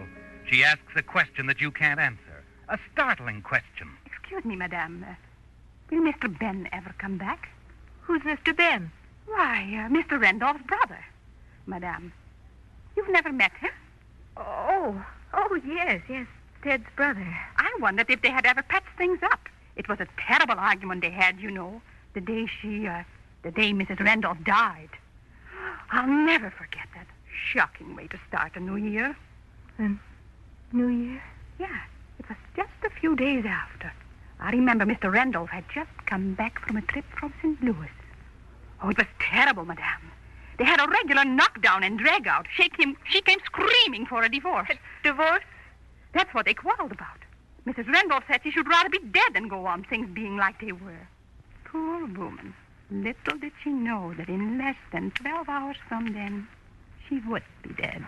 she 0.50 0.64
asks 0.64 0.92
a 0.96 1.02
question 1.02 1.46
that 1.46 1.60
you 1.60 1.70
can't 1.70 2.00
answer. 2.00 2.44
A 2.68 2.78
startling 2.92 3.42
question. 3.42 3.90
Excuse 4.06 4.44
me, 4.44 4.56
madame. 4.56 5.04
Will 5.90 6.02
Mr. 6.02 6.38
Ben 6.38 6.68
ever 6.72 6.94
come 6.98 7.18
back? 7.18 7.48
Who's 8.02 8.22
Mr. 8.22 8.56
Ben? 8.56 8.90
Why, 9.26 9.62
uh, 9.62 9.88
Mr. 9.92 10.20
Randolph's 10.20 10.62
brother. 10.62 10.98
Madame, 11.66 12.12
you've 12.96 13.10
never 13.10 13.32
met 13.32 13.52
him? 13.60 13.70
Oh, 14.36 15.04
oh, 15.34 15.60
yes, 15.66 16.00
yes. 16.08 16.26
Ted's 16.62 16.86
brother. 16.94 17.26
I 17.56 17.76
wondered 17.80 18.10
if 18.10 18.22
they 18.22 18.30
had 18.30 18.46
ever 18.46 18.62
patched 18.62 18.96
things 18.98 19.20
up. 19.22 19.48
It 19.76 19.88
was 19.88 19.98
a 20.00 20.06
terrible 20.26 20.58
argument 20.58 21.00
they 21.00 21.10
had, 21.10 21.40
you 21.40 21.50
know, 21.50 21.80
the 22.14 22.20
day 22.20 22.46
she, 22.46 22.86
uh, 22.86 23.02
the 23.42 23.50
day 23.50 23.72
Mrs. 23.72 24.00
Randolph 24.00 24.42
died. 24.44 24.90
I'll 25.90 26.06
never 26.06 26.50
forget 26.50 26.86
that 26.94 27.06
shocking 27.52 27.96
way 27.96 28.06
to 28.08 28.18
start 28.28 28.56
a 28.56 28.60
new 28.60 28.76
year. 28.76 29.16
And 29.78 29.98
New 30.72 30.88
Year? 30.88 31.22
Yeah, 31.58 31.80
it 32.18 32.28
was 32.28 32.38
just 32.54 32.70
a 32.84 32.90
few 32.90 33.16
days 33.16 33.44
after. 33.46 33.92
I 34.40 34.50
remember 34.52 34.86
Mr. 34.86 35.12
Randolph 35.12 35.50
had 35.50 35.64
just 35.72 35.90
come 36.06 36.34
back 36.34 36.58
from 36.66 36.76
a 36.76 36.82
trip 36.82 37.04
from 37.18 37.34
St. 37.42 37.62
Louis. 37.62 37.90
Oh, 38.82 38.88
it 38.88 38.96
was 38.96 39.06
terrible, 39.20 39.66
madame. 39.66 40.10
They 40.58 40.64
had 40.64 40.80
a 40.80 40.88
regular 40.88 41.24
knockdown 41.24 41.82
and 41.84 41.98
drag 41.98 42.26
out. 42.26 42.46
She 42.54 42.70
came, 42.70 42.96
she 43.08 43.20
came 43.20 43.38
screaming 43.44 44.06
for 44.06 44.22
a 44.22 44.30
divorce. 44.30 44.70
Divorce? 45.02 45.44
That's 46.12 46.32
what 46.32 46.46
they 46.46 46.54
quarreled 46.54 46.92
about. 46.92 47.18
Mrs. 47.66 47.92
Randolph 47.92 48.24
said 48.26 48.40
she 48.42 48.50
should 48.50 48.68
rather 48.68 48.88
be 48.88 48.98
dead 48.98 49.34
than 49.34 49.48
go 49.48 49.66
on 49.66 49.84
things 49.84 50.08
being 50.10 50.36
like 50.36 50.60
they 50.60 50.72
were. 50.72 51.06
Poor 51.64 52.06
woman. 52.06 52.54
Little 52.90 53.38
did 53.38 53.52
she 53.62 53.70
know 53.70 54.14
that 54.14 54.28
in 54.28 54.58
less 54.58 54.76
than 54.92 55.12
12 55.12 55.48
hours 55.48 55.76
from 55.88 56.12
then, 56.14 56.48
she 57.08 57.20
would 57.20 57.44
be 57.62 57.74
dead. 57.74 58.04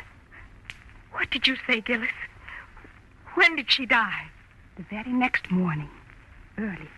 What 1.13 1.31
did 1.31 1.47
you 1.47 1.57
say, 1.67 1.81
Gillis? 1.81 2.09
When 3.35 3.55
did 3.57 3.71
she 3.71 3.87
die? 3.87 4.29
The 4.77 4.83
very 4.85 5.13
next 5.13 5.51
morning, 5.51 5.91
early. 6.59 6.89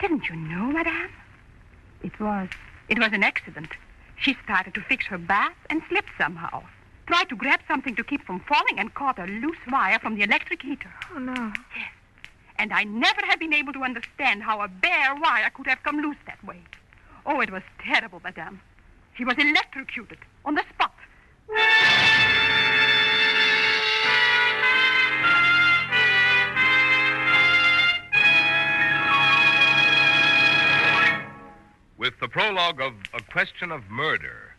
Didn't 0.00 0.28
you 0.28 0.36
know, 0.36 0.72
madame? 0.72 1.10
It 2.02 2.18
was, 2.18 2.48
it 2.88 2.98
was 2.98 3.12
an 3.12 3.22
accident. 3.22 3.68
She 4.16 4.36
started 4.44 4.74
to 4.74 4.80
fix 4.82 5.06
her 5.06 5.18
bath 5.18 5.56
and 5.68 5.82
slipped 5.88 6.10
somehow. 6.18 6.62
Tried 7.06 7.28
to 7.28 7.36
grab 7.36 7.60
something 7.66 7.96
to 7.96 8.04
keep 8.04 8.24
from 8.24 8.40
falling 8.40 8.78
and 8.78 8.94
caught 8.94 9.18
a 9.18 9.24
loose 9.24 9.58
wire 9.70 9.98
from 9.98 10.14
the 10.14 10.22
electric 10.22 10.62
heater. 10.62 10.92
Oh, 11.14 11.18
no. 11.18 11.52
Yes. 11.76 11.90
And 12.58 12.72
I 12.72 12.84
never 12.84 13.20
have 13.26 13.40
been 13.40 13.54
able 13.54 13.72
to 13.72 13.82
understand 13.82 14.42
how 14.42 14.60
a 14.60 14.68
bare 14.68 15.14
wire 15.16 15.50
could 15.54 15.66
have 15.66 15.82
come 15.82 16.00
loose 16.00 16.18
that 16.26 16.42
way. 16.44 16.60
Oh, 17.26 17.40
it 17.40 17.50
was 17.50 17.62
terrible, 17.78 18.20
madame. 18.22 18.60
She 19.16 19.24
was 19.24 19.36
electrocuted 19.38 20.18
on 20.44 20.54
the 20.54 20.64
spot. 20.74 20.94
With 32.00 32.18
the 32.18 32.28
prologue 32.28 32.80
of 32.80 32.94
A 33.12 33.20
Question 33.20 33.70
of 33.70 33.90
Murder, 33.90 34.54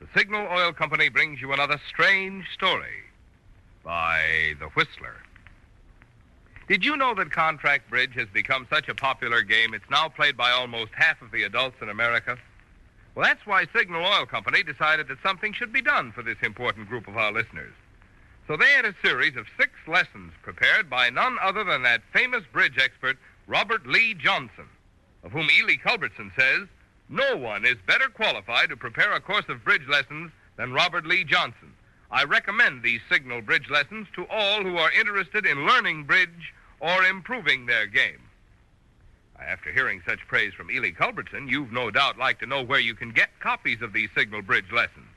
the 0.00 0.08
Signal 0.12 0.48
Oil 0.50 0.72
Company 0.72 1.08
brings 1.08 1.40
you 1.40 1.52
another 1.52 1.80
strange 1.88 2.46
story 2.52 3.04
by 3.84 4.54
The 4.58 4.66
Whistler. 4.70 5.22
Did 6.66 6.84
you 6.84 6.96
know 6.96 7.14
that 7.14 7.30
contract 7.30 7.88
bridge 7.88 8.14
has 8.14 8.26
become 8.34 8.66
such 8.68 8.88
a 8.88 8.94
popular 8.96 9.42
game 9.42 9.72
it's 9.72 9.88
now 9.88 10.08
played 10.08 10.36
by 10.36 10.50
almost 10.50 10.90
half 10.96 11.22
of 11.22 11.30
the 11.30 11.44
adults 11.44 11.76
in 11.80 11.90
America? 11.90 12.36
Well, 13.14 13.24
that's 13.24 13.46
why 13.46 13.68
Signal 13.72 14.04
Oil 14.04 14.26
Company 14.26 14.64
decided 14.64 15.06
that 15.06 15.22
something 15.22 15.52
should 15.52 15.72
be 15.72 15.82
done 15.82 16.10
for 16.10 16.24
this 16.24 16.38
important 16.42 16.88
group 16.88 17.06
of 17.06 17.16
our 17.16 17.30
listeners. 17.30 17.72
So 18.48 18.56
they 18.56 18.72
had 18.72 18.84
a 18.84 18.96
series 19.00 19.36
of 19.36 19.46
six 19.56 19.70
lessons 19.86 20.32
prepared 20.42 20.90
by 20.90 21.08
none 21.08 21.36
other 21.40 21.62
than 21.62 21.84
that 21.84 22.02
famous 22.12 22.42
bridge 22.52 22.78
expert, 22.78 23.16
Robert 23.46 23.86
Lee 23.86 24.12
Johnson, 24.14 24.66
of 25.22 25.30
whom 25.30 25.48
Ely 25.56 25.76
Culbertson 25.76 26.32
says, 26.36 26.66
no 27.10 27.36
one 27.36 27.66
is 27.66 27.76
better 27.88 28.08
qualified 28.08 28.68
to 28.68 28.76
prepare 28.76 29.12
a 29.12 29.20
course 29.20 29.48
of 29.48 29.64
bridge 29.64 29.86
lessons 29.88 30.30
than 30.56 30.72
Robert 30.72 31.04
Lee 31.04 31.24
Johnson. 31.24 31.74
I 32.08 32.22
recommend 32.22 32.82
these 32.82 33.00
signal 33.10 33.42
bridge 33.42 33.68
lessons 33.68 34.06
to 34.14 34.26
all 34.28 34.62
who 34.62 34.76
are 34.76 34.92
interested 34.92 35.44
in 35.44 35.66
learning 35.66 36.04
bridge 36.04 36.54
or 36.78 37.02
improving 37.04 37.66
their 37.66 37.86
game. 37.86 38.20
After 39.40 39.72
hearing 39.72 40.02
such 40.06 40.26
praise 40.28 40.54
from 40.54 40.70
Ely 40.70 40.92
Culbertson, 40.92 41.48
you've 41.48 41.72
no 41.72 41.90
doubt 41.90 42.16
like 42.16 42.38
to 42.40 42.46
know 42.46 42.62
where 42.62 42.78
you 42.78 42.94
can 42.94 43.10
get 43.10 43.40
copies 43.40 43.82
of 43.82 43.92
these 43.92 44.10
signal 44.16 44.42
bridge 44.42 44.70
lessons. 44.72 45.08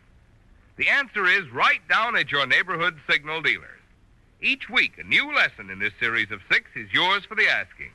The 0.78 0.90
answer 0.90 1.28
is 1.28 1.48
right 1.52 1.88
down 1.88 2.16
at 2.16 2.32
your 2.32 2.48
neighborhood 2.48 2.98
signal 3.08 3.42
dealers. 3.42 3.70
Each 4.42 4.68
week, 4.68 4.98
a 4.98 5.04
new 5.04 5.34
lesson 5.36 5.70
in 5.70 5.78
this 5.78 5.94
series 6.00 6.32
of 6.32 6.42
six 6.52 6.72
is 6.76 6.92
yours 6.92 7.24
for 7.26 7.36
the 7.36 7.48
asking. 7.48 7.92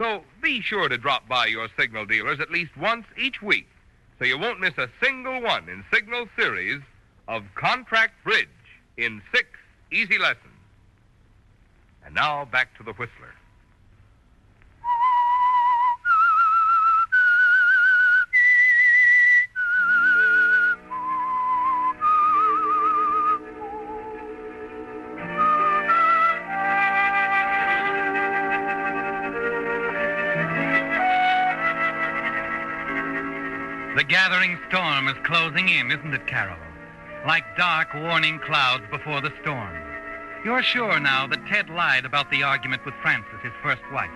So 0.00 0.24
be 0.40 0.62
sure 0.62 0.88
to 0.88 0.96
drop 0.96 1.28
by 1.28 1.44
your 1.44 1.68
signal 1.78 2.06
dealers 2.06 2.40
at 2.40 2.50
least 2.50 2.74
once 2.74 3.04
each 3.18 3.42
week 3.42 3.68
so 4.18 4.24
you 4.24 4.38
won't 4.38 4.58
miss 4.58 4.78
a 4.78 4.88
single 5.02 5.42
one 5.42 5.68
in 5.68 5.84
Signal 5.92 6.26
series 6.38 6.80
of 7.28 7.42
Contract 7.54 8.14
Bridge 8.24 8.48
in 8.96 9.20
six 9.34 9.46
easy 9.92 10.16
lessons. 10.16 10.38
And 12.02 12.14
now 12.14 12.46
back 12.46 12.74
to 12.78 12.82
the 12.82 12.92
Whistler. 12.92 13.34
Closing 35.30 35.68
in, 35.68 35.92
isn't 35.92 36.12
it, 36.12 36.26
Carol? 36.26 36.58
Like 37.24 37.56
dark 37.56 37.94
warning 37.94 38.40
clouds 38.40 38.82
before 38.90 39.20
the 39.20 39.32
storm. 39.40 39.72
You're 40.44 40.62
sure 40.62 40.98
now 40.98 41.28
that 41.28 41.46
Ted 41.46 41.70
lied 41.70 42.04
about 42.04 42.30
the 42.32 42.42
argument 42.42 42.84
with 42.84 42.94
Frances, 43.00 43.38
his 43.42 43.52
first 43.62 43.82
wife. 43.92 44.10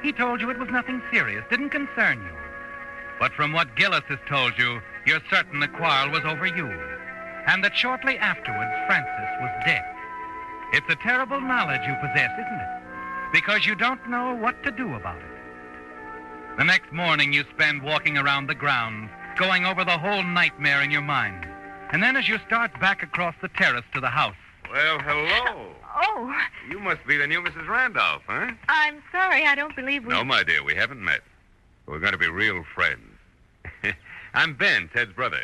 He 0.00 0.12
told 0.12 0.40
you 0.40 0.48
it 0.50 0.58
was 0.58 0.68
nothing 0.70 1.02
serious, 1.10 1.44
didn't 1.50 1.70
concern 1.70 2.22
you. 2.22 2.36
But 3.18 3.32
from 3.32 3.52
what 3.52 3.74
Gillis 3.74 4.04
has 4.08 4.20
told 4.28 4.56
you, 4.56 4.80
you're 5.04 5.22
certain 5.28 5.58
the 5.58 5.66
quarrel 5.66 6.12
was 6.12 6.24
over 6.24 6.46
you. 6.46 6.66
And 7.48 7.64
that 7.64 7.76
shortly 7.76 8.16
afterwards, 8.18 8.70
Frances 8.86 9.40
was 9.40 9.64
dead. 9.66 9.82
It's 10.72 10.88
a 10.88 11.02
terrible 11.02 11.40
knowledge 11.40 11.80
you 11.84 11.94
possess, 11.94 12.30
isn't 12.38 12.60
it? 12.60 13.32
Because 13.32 13.66
you 13.66 13.74
don't 13.74 14.08
know 14.08 14.36
what 14.36 14.62
to 14.62 14.70
do 14.70 14.94
about 14.94 15.18
it. 15.18 16.58
The 16.58 16.64
next 16.64 16.92
morning, 16.92 17.32
you 17.32 17.44
spend 17.50 17.82
walking 17.82 18.16
around 18.18 18.46
the 18.46 18.54
grounds, 18.54 19.10
going 19.38 19.64
over 19.64 19.84
the 19.84 19.96
whole 19.96 20.22
nightmare 20.22 20.82
in 20.82 20.90
your 20.90 21.00
mind. 21.02 21.46
And 21.92 22.02
then 22.02 22.16
as 22.16 22.28
you 22.28 22.38
start 22.46 22.78
back 22.80 23.02
across 23.02 23.34
the 23.40 23.48
terrace 23.48 23.84
to 23.94 24.00
the 24.00 24.08
house, 24.08 24.34
Well, 24.70 24.98
hello. 24.98 25.72
Oh, 25.96 26.34
You 26.68 26.78
must 26.80 27.06
be 27.06 27.16
the 27.16 27.26
new 27.26 27.40
Mrs. 27.40 27.66
Randolph, 27.68 28.22
huh? 28.26 28.50
I'm 28.68 29.02
sorry. 29.10 29.46
I 29.46 29.54
don't 29.54 29.74
believe 29.74 30.04
we. 30.04 30.10
No, 30.12 30.22
my 30.24 30.42
dear, 30.42 30.62
we 30.62 30.74
haven't 30.74 31.02
met. 31.02 31.20
We're 31.86 32.00
going 32.00 32.12
to 32.12 32.18
be 32.18 32.28
real 32.28 32.64
friends. 32.74 33.00
I'm 34.34 34.54
Ben, 34.54 34.90
Ted's 34.92 35.12
brother. 35.14 35.40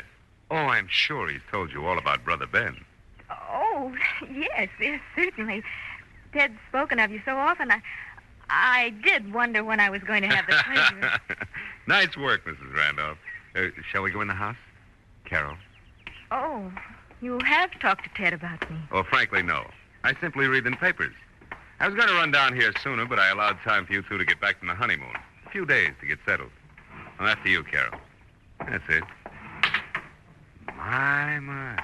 Oh, 0.51 0.57
I'm 0.57 0.89
sure 0.89 1.29
he's 1.31 1.41
told 1.51 1.73
you 1.73 1.87
all 1.87 1.97
about 1.97 2.23
Brother 2.25 2.47
Ben. 2.47 2.77
Oh, 3.31 3.95
yes, 4.31 4.69
yes, 4.81 5.01
certainly. 5.17 5.63
Ted's 6.33 6.55
spoken 6.69 6.99
of 6.99 7.11
you 7.11 7.23
so 7.25 7.37
often. 7.37 7.71
I, 7.71 7.81
I 8.51 8.91
did 9.03 9.33
wonder 9.33 9.65
when 9.65 9.81
I 9.81 9.89
was 9.89 10.03
going 10.03 10.23
to 10.23 10.29
have 10.29 10.47
the 10.47 10.63
pleasure. 10.67 11.21
nice 11.87 12.17
work, 12.17 12.45
Mrs. 12.45 12.75
Randolph. 12.75 13.19
Uh, 13.55 13.69
shall 13.91 14.03
we 14.03 14.11
go 14.11 14.21
in 14.21 14.29
the 14.29 14.35
house? 14.35 14.57
Carol? 15.25 15.57
oh, 16.31 16.73
you 17.21 17.39
have 17.45 17.71
talked 17.81 18.05
to 18.05 18.11
Ted 18.15 18.33
about 18.33 18.69
me. 18.71 18.77
Oh, 18.91 19.03
frankly, 19.05 19.43
no. 19.43 19.65
I 20.03 20.15
simply 20.21 20.47
read 20.47 20.65
the 20.65 20.73
papers. 20.73 21.15
I 21.81 21.87
was 21.87 21.97
going 21.97 22.09
to 22.09 22.15
run 22.15 22.31
down 22.31 22.55
here 22.55 22.73
sooner, 22.83 23.07
but 23.07 23.19
I 23.19 23.31
allowed 23.31 23.59
time 23.65 23.87
for 23.87 23.93
you 23.93 24.03
two 24.03 24.19
to 24.19 24.25
get 24.25 24.41
back 24.41 24.59
from 24.59 24.69
the 24.69 24.75
honeymoon. 24.75 25.15
A 25.47 25.51
few 25.51 25.65
days 25.65 25.93
to 26.01 26.07
get 26.07 26.19
settled. 26.27 26.51
Well, 27.19 27.29
after 27.29 27.49
you, 27.49 27.63
Carol. 27.63 27.99
That's 28.59 28.85
it. 28.89 29.05
My, 30.77 31.39
my. 31.41 31.83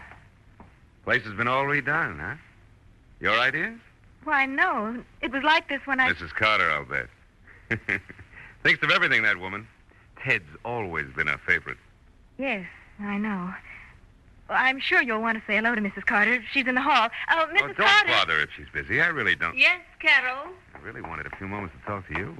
Place 1.05 1.23
has 1.23 1.35
been 1.35 1.49
all 1.49 1.65
redone, 1.65 2.21
huh? 2.21 2.35
Your 3.21 3.39
ideas? 3.39 3.79
Why, 4.25 4.47
no. 4.47 5.03
It 5.23 5.33
was 5.33 5.43
like 5.43 5.69
this 5.69 5.81
when 5.87 6.01
I. 6.01 6.13
Mrs. 6.13 6.31
Carter, 6.31 6.71
I'll 6.71 6.85
bet. 6.85 7.09
Thinks 8.63 8.83
of 8.83 8.91
everything, 8.91 9.23
that 9.23 9.39
woman. 9.39 9.67
Ted's 10.23 10.45
always 10.65 11.07
been 11.15 11.29
a 11.29 11.39
favorite. 11.39 11.79
Yes, 12.39 12.67
I 13.01 13.19
know. 13.19 13.53
I'm 14.49 14.81
sure 14.81 15.01
you'll 15.01 15.21
want 15.21 15.39
to 15.39 15.45
say 15.47 15.57
hello 15.57 15.75
to 15.75 15.81
Mrs. 15.81 16.05
Carter. 16.05 16.43
She's 16.53 16.67
in 16.67 16.75
the 16.75 16.81
hall. 16.81 17.09
Oh, 17.31 17.47
Mrs. 17.53 17.63
Oh, 17.63 17.67
don't 17.69 17.77
Carter. 17.77 18.09
bother 18.09 18.41
if 18.41 18.51
she's 18.57 18.67
busy. 18.73 19.01
I 19.01 19.07
really 19.07 19.37
don't. 19.37 19.57
Yes, 19.57 19.81
Carol. 20.01 20.53
I 20.75 20.79
really 20.79 21.01
wanted 21.03 21.27
a 21.27 21.37
few 21.37 21.47
moments 21.47 21.75
to 21.81 21.87
talk 21.87 22.07
to 22.09 22.19
you. 22.19 22.37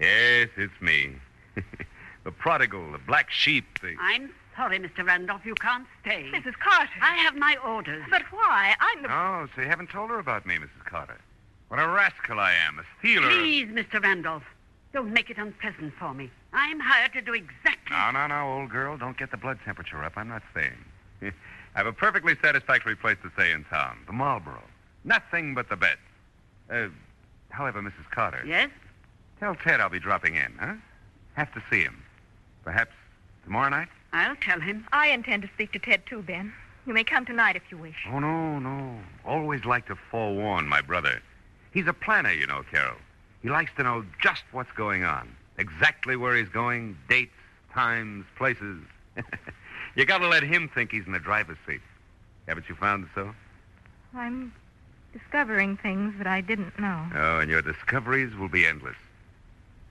Yes, 0.00 0.48
it's 0.56 0.80
me. 0.80 1.16
the 2.24 2.32
prodigal, 2.32 2.90
the 2.92 2.98
black 2.98 3.30
sheep, 3.30 3.78
the. 3.82 3.94
I'm 4.00 4.30
sorry, 4.56 4.78
Mr. 4.78 5.06
Randolph. 5.06 5.44
You 5.44 5.54
can't 5.56 5.86
stay. 6.00 6.30
Mrs. 6.32 6.54
Carter. 6.58 6.90
I 7.02 7.16
have 7.16 7.36
my 7.36 7.56
orders. 7.64 8.02
But 8.08 8.22
why? 8.30 8.74
I'm 8.80 9.02
the. 9.02 9.12
Oh, 9.12 9.46
so 9.54 9.60
you 9.60 9.68
haven't 9.68 9.90
told 9.90 10.08
her 10.08 10.18
about 10.18 10.46
me, 10.46 10.56
Mrs. 10.56 10.84
Carter. 10.86 11.18
What 11.70 11.78
a 11.78 11.86
rascal 11.88 12.40
I 12.40 12.52
am, 12.66 12.80
a 12.80 12.82
stealer. 12.98 13.28
Please, 13.28 13.66
Mr. 13.68 14.02
Randolph, 14.02 14.42
don't 14.92 15.12
make 15.12 15.30
it 15.30 15.38
unpleasant 15.38 15.94
for 16.00 16.12
me. 16.12 16.28
I'm 16.52 16.80
hired 16.80 17.12
to 17.12 17.20
do 17.22 17.32
exactly. 17.32 17.96
No, 17.96 18.10
no, 18.10 18.26
no, 18.26 18.58
old 18.60 18.70
girl. 18.70 18.98
Don't 18.98 19.16
get 19.16 19.30
the 19.30 19.36
blood 19.36 19.60
temperature 19.64 20.02
up. 20.02 20.14
I'm 20.16 20.26
not 20.26 20.42
staying. 20.50 20.84
I 21.22 21.78
have 21.78 21.86
a 21.86 21.92
perfectly 21.92 22.34
satisfactory 22.42 22.96
place 22.96 23.18
to 23.22 23.30
stay 23.34 23.52
in 23.52 23.62
town, 23.66 23.98
the 24.08 24.12
Marlborough. 24.12 24.64
Nothing 25.04 25.54
but 25.54 25.68
the 25.68 25.76
best. 25.76 25.98
Uh, 26.68 26.88
however, 27.50 27.80
Mrs. 27.80 28.10
Carter, 28.10 28.42
Yes? 28.44 28.70
tell 29.38 29.54
Ted 29.54 29.80
I'll 29.80 29.88
be 29.90 30.00
dropping 30.00 30.34
in, 30.34 30.52
huh? 30.58 30.74
Have 31.34 31.54
to 31.54 31.62
see 31.70 31.82
him. 31.82 32.02
Perhaps 32.64 32.94
tomorrow 33.44 33.68
night? 33.68 33.88
I'll 34.12 34.34
tell 34.34 34.58
him. 34.58 34.88
I 34.92 35.10
intend 35.10 35.42
to 35.42 35.48
speak 35.54 35.70
to 35.74 35.78
Ted, 35.78 36.04
too, 36.04 36.22
Ben. 36.22 36.52
You 36.84 36.94
may 36.94 37.04
come 37.04 37.24
tonight 37.24 37.54
if 37.54 37.62
you 37.70 37.78
wish. 37.78 38.08
Oh, 38.12 38.18
no, 38.18 38.58
no. 38.58 38.98
Always 39.24 39.64
like 39.64 39.86
to 39.86 39.94
forewarn 40.10 40.66
my 40.66 40.80
brother. 40.80 41.22
He's 41.72 41.86
a 41.86 41.92
planner, 41.92 42.32
you 42.32 42.46
know, 42.46 42.64
Carol. 42.70 42.96
He 43.42 43.48
likes 43.48 43.70
to 43.76 43.82
know 43.82 44.04
just 44.22 44.42
what's 44.52 44.72
going 44.72 45.04
on, 45.04 45.34
exactly 45.58 46.16
where 46.16 46.36
he's 46.36 46.48
going, 46.48 46.96
dates, 47.08 47.32
times, 47.72 48.26
places. 48.36 48.82
you 49.94 50.04
gotta 50.04 50.28
let 50.28 50.42
him 50.42 50.68
think 50.74 50.92
he's 50.92 51.06
in 51.06 51.12
the 51.12 51.18
driver's 51.20 51.58
seat. 51.66 51.80
Haven't 52.46 52.68
you 52.68 52.74
found 52.74 53.04
it 53.04 53.10
so? 53.14 53.34
I'm 54.14 54.52
discovering 55.12 55.76
things 55.76 56.14
that 56.18 56.26
I 56.26 56.40
didn't 56.40 56.78
know. 56.78 57.06
Oh, 57.14 57.38
and 57.38 57.50
your 57.50 57.62
discoveries 57.62 58.34
will 58.36 58.48
be 58.48 58.66
endless. 58.66 58.96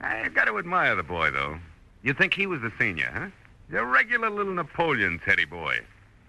I've 0.00 0.34
got 0.34 0.46
to 0.46 0.58
admire 0.58 0.96
the 0.96 1.02
boy, 1.02 1.30
though. 1.30 1.58
You 2.02 2.14
think 2.14 2.32
he 2.34 2.46
was 2.46 2.60
the 2.62 2.72
senior, 2.78 3.10
huh? 3.12 3.28
He's 3.68 3.78
a 3.78 3.84
regular 3.84 4.30
little 4.30 4.54
Napoleon 4.54 5.20
Teddy 5.24 5.44
boy. 5.44 5.80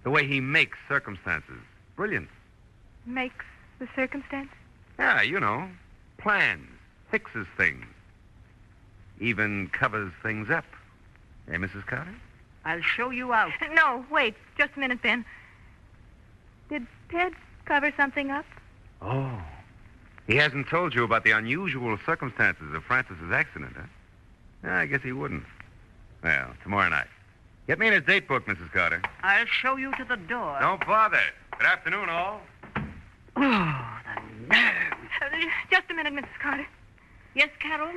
The 0.04 0.10
way 0.10 0.28
he 0.28 0.40
makes 0.42 0.78
circumstances. 0.90 1.60
Brilliant. 1.96 2.28
Makes 3.06 3.46
the 3.80 3.88
circumstance? 3.96 4.50
Yeah, 5.02 5.24
you 5.24 5.40
know. 5.40 5.68
Plans. 6.20 6.68
Fixes 7.10 7.48
things. 7.58 7.86
Even 9.20 9.68
covers 9.70 10.12
things 10.22 10.52
up. 10.52 10.64
Eh, 11.52 11.58
Mrs. 11.58 11.88
Carter? 11.88 12.14
I'll 12.66 12.84
show 12.84 13.10
you 13.10 13.34
out. 13.34 13.52
No, 13.74 14.06
wait. 14.12 14.36
Just 14.60 14.74
a 14.76 14.80
minute, 14.80 15.02
Ben. 15.02 15.26
Did 16.70 16.86
Ted 17.10 17.34
cover 17.66 17.92
something 17.98 18.30
up? 18.30 18.46
Oh. 19.02 19.42
He 20.28 20.36
hasn't 20.36 20.68
told 20.70 20.94
you 20.94 21.04
about 21.04 21.24
the 21.24 21.32
unusual 21.32 21.98
circumstances 22.06 22.72
of 22.76 22.84
Frances's 22.84 23.32
accident, 23.34 23.74
huh? 23.76 23.88
Yeah, 24.64 24.78
I 24.78 24.86
guess 24.86 25.02
he 25.02 25.14
wouldn't. 25.14 25.46
Well, 26.24 26.54
tomorrow 26.62 26.90
night. 26.90 27.08
Get 27.66 27.80
me 27.80 27.88
in 27.88 27.94
his 27.94 28.04
date 28.04 28.28
book, 28.28 28.46
Mrs. 28.46 28.72
Carter. 28.72 29.02
I'll 29.24 29.48
show 29.48 29.78
you 29.78 29.92
to 29.96 30.06
the 30.06 30.18
door. 30.18 30.60
Don't 30.62 30.86
bother. 30.86 31.24
Good 31.58 31.66
afternoon, 31.66 32.08
all. 32.08 32.42
Oh, 33.38 33.98
the 34.16 34.56
nerve. 34.56 34.92
Uh, 35.22 35.31
just 35.70 35.84
a 35.90 35.94
minute, 35.94 36.14
Mrs. 36.14 36.40
Carter. 36.42 36.68
Yes, 37.34 37.50
Carol? 37.60 37.92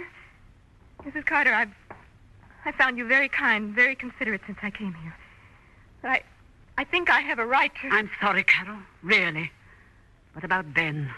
Mrs. 1.05 1.27
Carter, 1.27 1.53
I've 1.53 1.73
I 2.67 2.73
found 2.73 2.97
you 2.97 3.07
very 3.07 3.29
kind, 3.29 3.75
very 3.75 3.95
considerate 3.95 4.41
since 4.47 4.59
I 4.63 4.71
came 4.71 4.95
here. 4.95 5.15
But 6.01 6.11
I 6.11 6.23
I 6.77 6.85
think 6.85 7.11
I 7.11 7.21
have 7.21 7.39
a 7.39 7.47
right 7.47 7.73
to 7.83 7.89
I'm 7.89 8.11
sorry, 8.21 8.43
Carol. 8.43 8.79
Really. 9.03 9.51
What 10.33 10.45
about 10.45 10.75
Ben? 10.75 11.11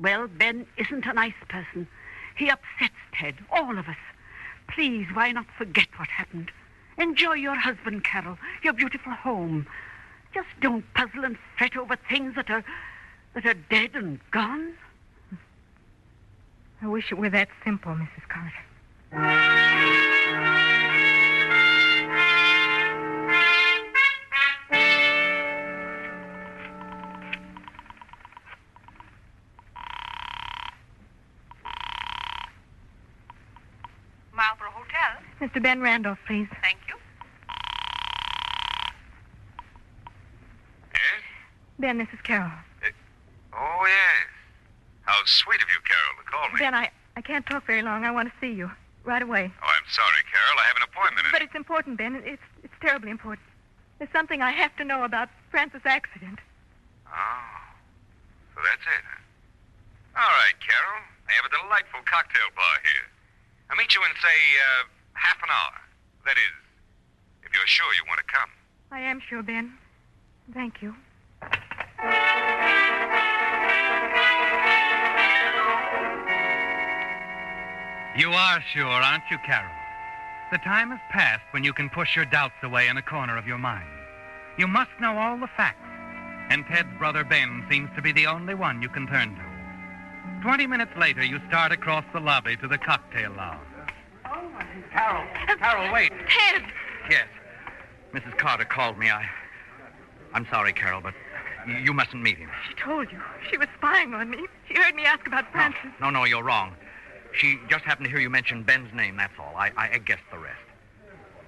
Well, 0.00 0.26
Ben 0.26 0.66
isn't 0.76 1.06
a 1.06 1.12
nice 1.12 1.34
person. 1.48 1.86
He 2.36 2.50
upsets 2.50 2.94
Ted, 3.12 3.36
all 3.52 3.78
of 3.78 3.88
us. 3.88 3.96
Please, 4.68 5.06
why 5.14 5.30
not 5.30 5.46
forget 5.56 5.86
what 5.96 6.08
happened? 6.08 6.50
Enjoy 6.98 7.34
your 7.34 7.54
husband, 7.54 8.02
Carol, 8.02 8.38
your 8.62 8.72
beautiful 8.72 9.12
home. 9.12 9.66
Just 10.32 10.48
don't 10.60 10.84
puzzle 10.94 11.24
and 11.24 11.38
fret 11.56 11.76
over 11.76 11.96
things 12.08 12.34
that 12.34 12.50
are 12.50 12.64
that 13.34 13.46
are 13.46 13.54
dead 13.54 13.90
and 13.94 14.18
gone. 14.30 14.74
I 16.84 16.86
wish 16.86 17.10
it 17.10 17.14
were 17.14 17.30
that 17.30 17.48
simple, 17.64 17.92
Mrs. 17.92 18.28
Carter. 18.28 18.52
Marlborough 34.34 34.70
Hotel. 34.72 35.22
Mr. 35.40 35.62
Ben 35.62 35.80
Randolph, 35.80 36.18
please. 36.26 36.48
Thank 36.60 36.76
you. 36.86 36.96
Yes? 40.92 41.00
Ben, 41.78 41.96
this 41.96 42.08
is 42.12 42.20
Carol. 42.24 42.50
Eh, 42.82 42.90
oh, 43.54 43.86
yes. 43.86 44.28
How 45.04 45.24
sweet 45.24 45.62
of 45.62 45.68
you, 45.70 45.80
Me. 46.52 46.58
Ben, 46.58 46.74
I, 46.74 46.90
I 47.16 47.20
can't 47.20 47.46
talk 47.46 47.66
very 47.66 47.82
long. 47.82 48.04
I 48.04 48.10
want 48.10 48.28
to 48.28 48.34
see 48.40 48.52
you. 48.52 48.70
Right 49.04 49.22
away. 49.22 49.52
Oh, 49.52 49.66
I'm 49.68 49.88
sorry, 49.90 50.22
Carol. 50.32 50.58
I 50.58 50.64
have 50.64 50.76
an 50.76 50.82
appointment. 50.88 51.26
But 51.30 51.42
it's 51.42 51.54
important, 51.54 51.98
Ben. 51.98 52.16
It's 52.24 52.40
it's 52.62 52.72
terribly 52.80 53.10
important. 53.10 53.46
There's 53.98 54.10
something 54.12 54.40
I 54.40 54.50
have 54.50 54.74
to 54.76 54.84
know 54.84 55.04
about 55.04 55.28
Frances' 55.50 55.82
accident. 55.84 56.38
Oh. 57.06 57.64
So 58.54 58.60
that's 58.64 58.80
it, 58.80 59.04
huh? 59.04 60.22
All 60.24 60.32
right, 60.40 60.56
Carol. 60.56 61.04
I 61.28 61.32
have 61.36 61.44
a 61.44 61.52
delightful 61.52 62.00
cocktail 62.06 62.48
bar 62.56 62.76
here. 62.82 63.06
I'll 63.70 63.76
meet 63.76 63.94
you 63.94 64.00
in, 64.04 64.10
say, 64.22 64.38
uh, 64.62 64.88
half 65.14 65.36
an 65.42 65.50
hour. 65.50 65.76
That 66.24 66.38
is, 66.38 66.54
if 67.42 67.52
you're 67.52 67.66
sure 67.66 67.92
you 67.94 68.04
want 68.08 68.20
to 68.24 68.28
come. 68.32 68.48
I 68.90 69.00
am 69.00 69.20
sure, 69.20 69.42
Ben. 69.42 69.74
Thank 70.52 70.80
you. 70.80 70.94
You 78.16 78.30
are 78.30 78.62
sure, 78.72 78.86
aren't 78.86 79.24
you, 79.28 79.38
Carol? 79.38 79.72
The 80.52 80.58
time 80.58 80.90
has 80.90 81.00
passed 81.10 81.42
when 81.50 81.64
you 81.64 81.72
can 81.72 81.90
push 81.90 82.14
your 82.14 82.24
doubts 82.24 82.54
away 82.62 82.86
in 82.86 82.96
a 82.96 83.02
corner 83.02 83.36
of 83.36 83.46
your 83.46 83.58
mind. 83.58 83.88
You 84.56 84.68
must 84.68 84.90
know 85.00 85.18
all 85.18 85.36
the 85.36 85.48
facts, 85.56 85.88
and 86.48 86.64
Ted's 86.66 86.96
brother 86.96 87.24
Ben 87.24 87.66
seems 87.68 87.90
to 87.96 88.02
be 88.02 88.12
the 88.12 88.26
only 88.26 88.54
one 88.54 88.80
you 88.80 88.88
can 88.88 89.08
turn 89.08 89.34
to. 89.34 90.42
Twenty 90.42 90.66
minutes 90.66 90.92
later, 90.96 91.24
you 91.24 91.40
start 91.48 91.72
across 91.72 92.04
the 92.12 92.20
lobby 92.20 92.56
to 92.58 92.68
the 92.68 92.78
cocktail 92.78 93.32
lounge. 93.32 93.60
Oh, 94.26 94.48
Carol, 94.92 95.24
Carol, 95.58 95.92
wait. 95.92 96.12
Ted! 96.28 96.62
Yes. 97.10 97.26
Mrs. 98.12 98.38
Carter 98.38 98.64
called 98.64 98.96
me. 98.96 99.10
I. 99.10 99.24
I'm 100.34 100.46
sorry, 100.52 100.72
Carol, 100.72 101.00
but 101.00 101.14
you 101.82 101.92
mustn't 101.92 102.22
meet 102.22 102.38
him. 102.38 102.50
She 102.68 102.74
told 102.74 103.10
you. 103.10 103.20
She 103.50 103.56
was 103.56 103.66
spying 103.76 104.14
on 104.14 104.30
me. 104.30 104.38
She 104.68 104.74
heard 104.74 104.94
me 104.94 105.04
ask 105.04 105.26
about 105.26 105.50
Frances. 105.50 105.90
No, 106.00 106.10
no, 106.10 106.24
you're 106.24 106.44
wrong. 106.44 106.74
She 107.36 107.58
just 107.68 107.84
happened 107.84 108.04
to 108.04 108.10
hear 108.10 108.20
you 108.20 108.30
mention 108.30 108.62
Ben's 108.62 108.92
name, 108.94 109.16
that's 109.16 109.32
all. 109.38 109.54
I, 109.56 109.72
I, 109.76 109.90
I 109.94 109.98
guessed 109.98 110.22
the 110.30 110.38
rest. 110.38 110.58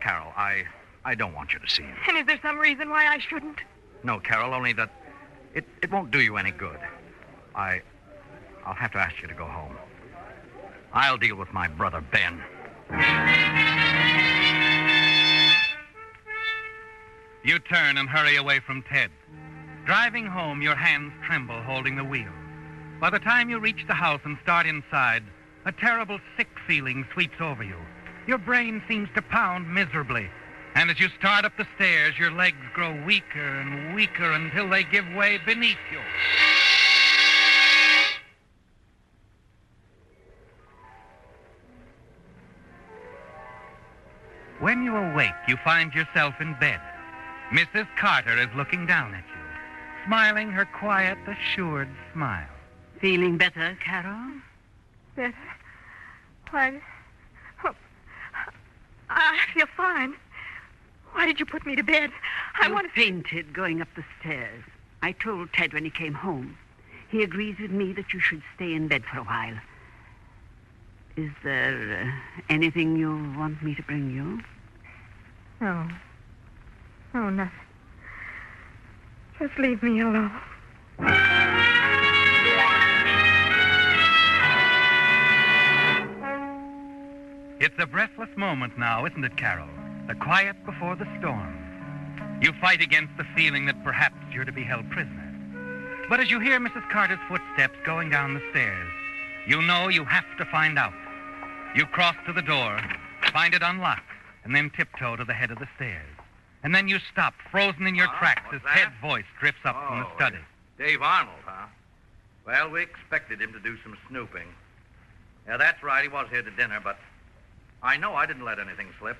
Carol, 0.00 0.32
I, 0.36 0.64
I 1.04 1.14
don't 1.14 1.34
want 1.34 1.52
you 1.52 1.58
to 1.58 1.68
see 1.68 1.82
him. 1.82 1.96
And 2.08 2.18
is 2.18 2.26
there 2.26 2.38
some 2.42 2.58
reason 2.58 2.90
why 2.90 3.06
I 3.06 3.18
shouldn't? 3.18 3.58
No, 4.02 4.18
Carol, 4.20 4.54
only 4.54 4.72
that 4.74 4.90
it, 5.54 5.64
it 5.82 5.90
won't 5.90 6.10
do 6.10 6.20
you 6.20 6.36
any 6.36 6.50
good. 6.50 6.78
I, 7.54 7.80
I'll 8.64 8.74
have 8.74 8.92
to 8.92 8.98
ask 8.98 9.20
you 9.22 9.28
to 9.28 9.34
go 9.34 9.46
home. 9.46 9.76
I'll 10.92 11.18
deal 11.18 11.36
with 11.36 11.52
my 11.52 11.68
brother 11.68 12.00
Ben. 12.00 12.42
You 17.44 17.58
turn 17.60 17.96
and 17.96 18.08
hurry 18.08 18.36
away 18.36 18.60
from 18.60 18.82
Ted. 18.82 19.10
Driving 19.84 20.26
home, 20.26 20.62
your 20.62 20.74
hands 20.74 21.12
tremble 21.24 21.62
holding 21.62 21.96
the 21.96 22.04
wheel. 22.04 22.32
By 23.00 23.10
the 23.10 23.20
time 23.20 23.48
you 23.48 23.60
reach 23.60 23.86
the 23.86 23.94
house 23.94 24.20
and 24.24 24.36
start 24.42 24.66
inside, 24.66 25.22
a 25.66 25.72
terrible 25.72 26.20
sick 26.36 26.48
feeling 26.66 27.04
sweeps 27.12 27.40
over 27.40 27.64
you. 27.64 27.76
Your 28.28 28.38
brain 28.38 28.80
seems 28.88 29.08
to 29.16 29.22
pound 29.22 29.68
miserably. 29.68 30.30
And 30.76 30.90
as 30.90 31.00
you 31.00 31.08
start 31.18 31.44
up 31.44 31.56
the 31.58 31.66
stairs, 31.74 32.16
your 32.18 32.30
legs 32.30 32.56
grow 32.72 32.92
weaker 33.04 33.60
and 33.60 33.94
weaker 33.94 34.30
until 34.32 34.70
they 34.70 34.84
give 34.84 35.04
way 35.14 35.38
beneath 35.44 35.76
you. 35.90 35.98
When 44.60 44.84
you 44.84 44.96
awake, 44.96 45.34
you 45.48 45.56
find 45.64 45.92
yourself 45.92 46.34
in 46.40 46.54
bed. 46.60 46.80
Mrs. 47.50 47.86
Carter 47.98 48.38
is 48.38 48.48
looking 48.56 48.86
down 48.86 49.14
at 49.14 49.24
you, 49.24 50.06
smiling 50.06 50.50
her 50.50 50.64
quiet, 50.64 51.18
assured 51.26 51.88
smile. 52.12 52.48
Feeling 53.00 53.36
better, 53.36 53.76
Carol? 53.84 54.32
Better? 55.16 55.34
Why, 56.50 56.80
oh, 57.64 57.74
I 59.08 59.38
feel 59.54 59.66
fine. 59.76 60.14
Why 61.12 61.24
did 61.26 61.40
you 61.40 61.46
put 61.46 61.64
me 61.64 61.74
to 61.74 61.82
bed? 61.82 62.10
I 62.60 62.68
you 62.68 62.74
want 62.74 62.88
to. 62.94 63.00
fainted 63.00 63.52
going 63.54 63.80
up 63.80 63.88
the 63.96 64.04
stairs. 64.20 64.62
I 65.02 65.12
told 65.12 65.52
Ted 65.54 65.72
when 65.72 65.84
he 65.84 65.90
came 65.90 66.12
home. 66.12 66.58
He 67.08 67.22
agrees 67.22 67.56
with 67.58 67.70
me 67.70 67.92
that 67.94 68.12
you 68.12 68.20
should 68.20 68.42
stay 68.54 68.74
in 68.74 68.88
bed 68.88 69.04
for 69.04 69.18
a 69.20 69.24
while. 69.24 69.58
Is 71.16 71.30
there 71.42 72.02
uh, 72.02 72.52
anything 72.52 72.96
you 72.96 73.10
want 73.38 73.62
me 73.62 73.74
to 73.74 73.82
bring 73.82 74.14
you? 74.14 74.42
No. 75.60 75.88
No, 77.14 77.30
nothing. 77.30 77.52
Just 79.38 79.58
leave 79.58 79.82
me 79.82 80.00
alone. 80.00 80.32
It's 87.66 87.74
a 87.80 87.86
breathless 87.86 88.28
moment 88.36 88.78
now, 88.78 89.06
isn't 89.06 89.24
it, 89.24 89.36
Carol? 89.36 89.66
The 90.06 90.14
quiet 90.14 90.54
before 90.64 90.94
the 90.94 91.04
storm. 91.18 92.38
You 92.40 92.52
fight 92.60 92.80
against 92.80 93.16
the 93.16 93.26
feeling 93.34 93.66
that 93.66 93.82
perhaps 93.82 94.14
you're 94.32 94.44
to 94.44 94.52
be 94.52 94.62
held 94.62 94.88
prisoner. 94.88 96.04
But 96.08 96.20
as 96.20 96.30
you 96.30 96.38
hear 96.38 96.60
Mrs. 96.60 96.88
Carter's 96.92 97.18
footsteps 97.28 97.74
going 97.84 98.08
down 98.08 98.34
the 98.34 98.42
stairs, 98.52 98.88
you 99.48 99.60
know 99.62 99.88
you 99.88 100.04
have 100.04 100.24
to 100.38 100.44
find 100.44 100.78
out. 100.78 100.92
You 101.74 101.86
cross 101.86 102.14
to 102.26 102.32
the 102.32 102.40
door, 102.40 102.80
find 103.32 103.52
it 103.52 103.62
unlocked, 103.64 104.12
and 104.44 104.54
then 104.54 104.70
tiptoe 104.70 105.16
to 105.16 105.24
the 105.24 105.34
head 105.34 105.50
of 105.50 105.58
the 105.58 105.66
stairs. 105.74 106.06
And 106.62 106.72
then 106.72 106.86
you 106.86 107.00
stop, 107.10 107.34
frozen 107.50 107.84
in 107.88 107.96
your 107.96 108.06
Huh? 108.06 108.18
tracks, 108.20 108.42
What's 108.44 108.58
as 108.58 108.62
that? 108.62 108.76
Ted's 108.76 109.00
voice 109.02 109.24
drifts 109.40 109.62
up 109.64 109.74
from 109.88 109.98
the 109.98 110.06
Oh, 110.06 110.12
study. 110.14 110.38
Dave 110.78 111.02
Arnold, 111.02 111.34
huh? 111.44 111.66
Well, 112.46 112.70
we 112.70 112.82
expected 112.82 113.40
him 113.42 113.52
to 113.54 113.58
do 113.58 113.76
some 113.82 113.98
snooping. 114.08 114.46
Yeah, 115.48 115.56
that's 115.56 115.82
right. 115.82 116.02
He 116.04 116.08
was 116.08 116.28
here 116.30 116.42
to 116.42 116.50
dinner, 116.52 116.78
but 116.78 116.96
I 117.82 117.96
know 117.96 118.14
I 118.14 118.26
didn't 118.26 118.44
let 118.44 118.58
anything 118.58 118.88
slip. 118.98 119.18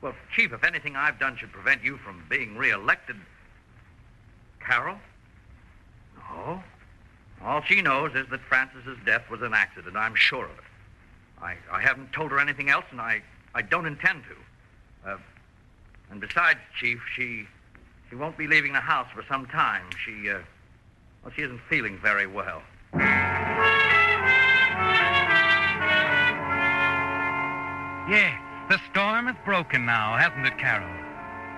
Well, 0.00 0.14
Chief, 0.34 0.52
if 0.52 0.64
anything 0.64 0.96
I've 0.96 1.18
done 1.18 1.36
should 1.36 1.52
prevent 1.52 1.84
you 1.84 1.98
from 1.98 2.24
being 2.30 2.56
reelected. 2.56 3.16
Carol? 4.60 4.96
No. 6.16 6.62
All 7.42 7.62
she 7.62 7.82
knows 7.82 8.14
is 8.14 8.26
that 8.30 8.40
Frances's 8.40 8.98
death 9.04 9.28
was 9.30 9.42
an 9.42 9.54
accident. 9.54 9.96
I'm 9.96 10.14
sure 10.14 10.44
of 10.44 10.50
it. 10.50 10.64
I, 11.42 11.56
I 11.72 11.80
haven't 11.80 12.12
told 12.12 12.30
her 12.30 12.38
anything 12.38 12.68
else, 12.68 12.84
and 12.90 13.00
I, 13.00 13.22
I 13.54 13.62
don't 13.62 13.86
intend 13.86 14.22
to. 14.24 15.10
Uh, 15.10 15.16
and 16.10 16.20
besides, 16.20 16.58
Chief, 16.78 17.00
she 17.14 17.46
she 18.10 18.16
won't 18.16 18.36
be 18.36 18.48
leaving 18.48 18.72
the 18.72 18.80
house 18.80 19.06
for 19.14 19.24
some 19.28 19.46
time. 19.46 19.84
She, 20.04 20.28
uh, 20.28 20.40
well, 21.22 21.32
she 21.34 21.42
isn't 21.42 21.60
feeling 21.68 21.98
very 22.02 22.26
well. 22.26 22.62
Yes, 28.10 28.42
the 28.68 28.80
storm 28.90 29.28
is 29.28 29.36
broken 29.44 29.86
now, 29.86 30.16
hasn't 30.16 30.44
it, 30.44 30.58
Carol? 30.58 30.90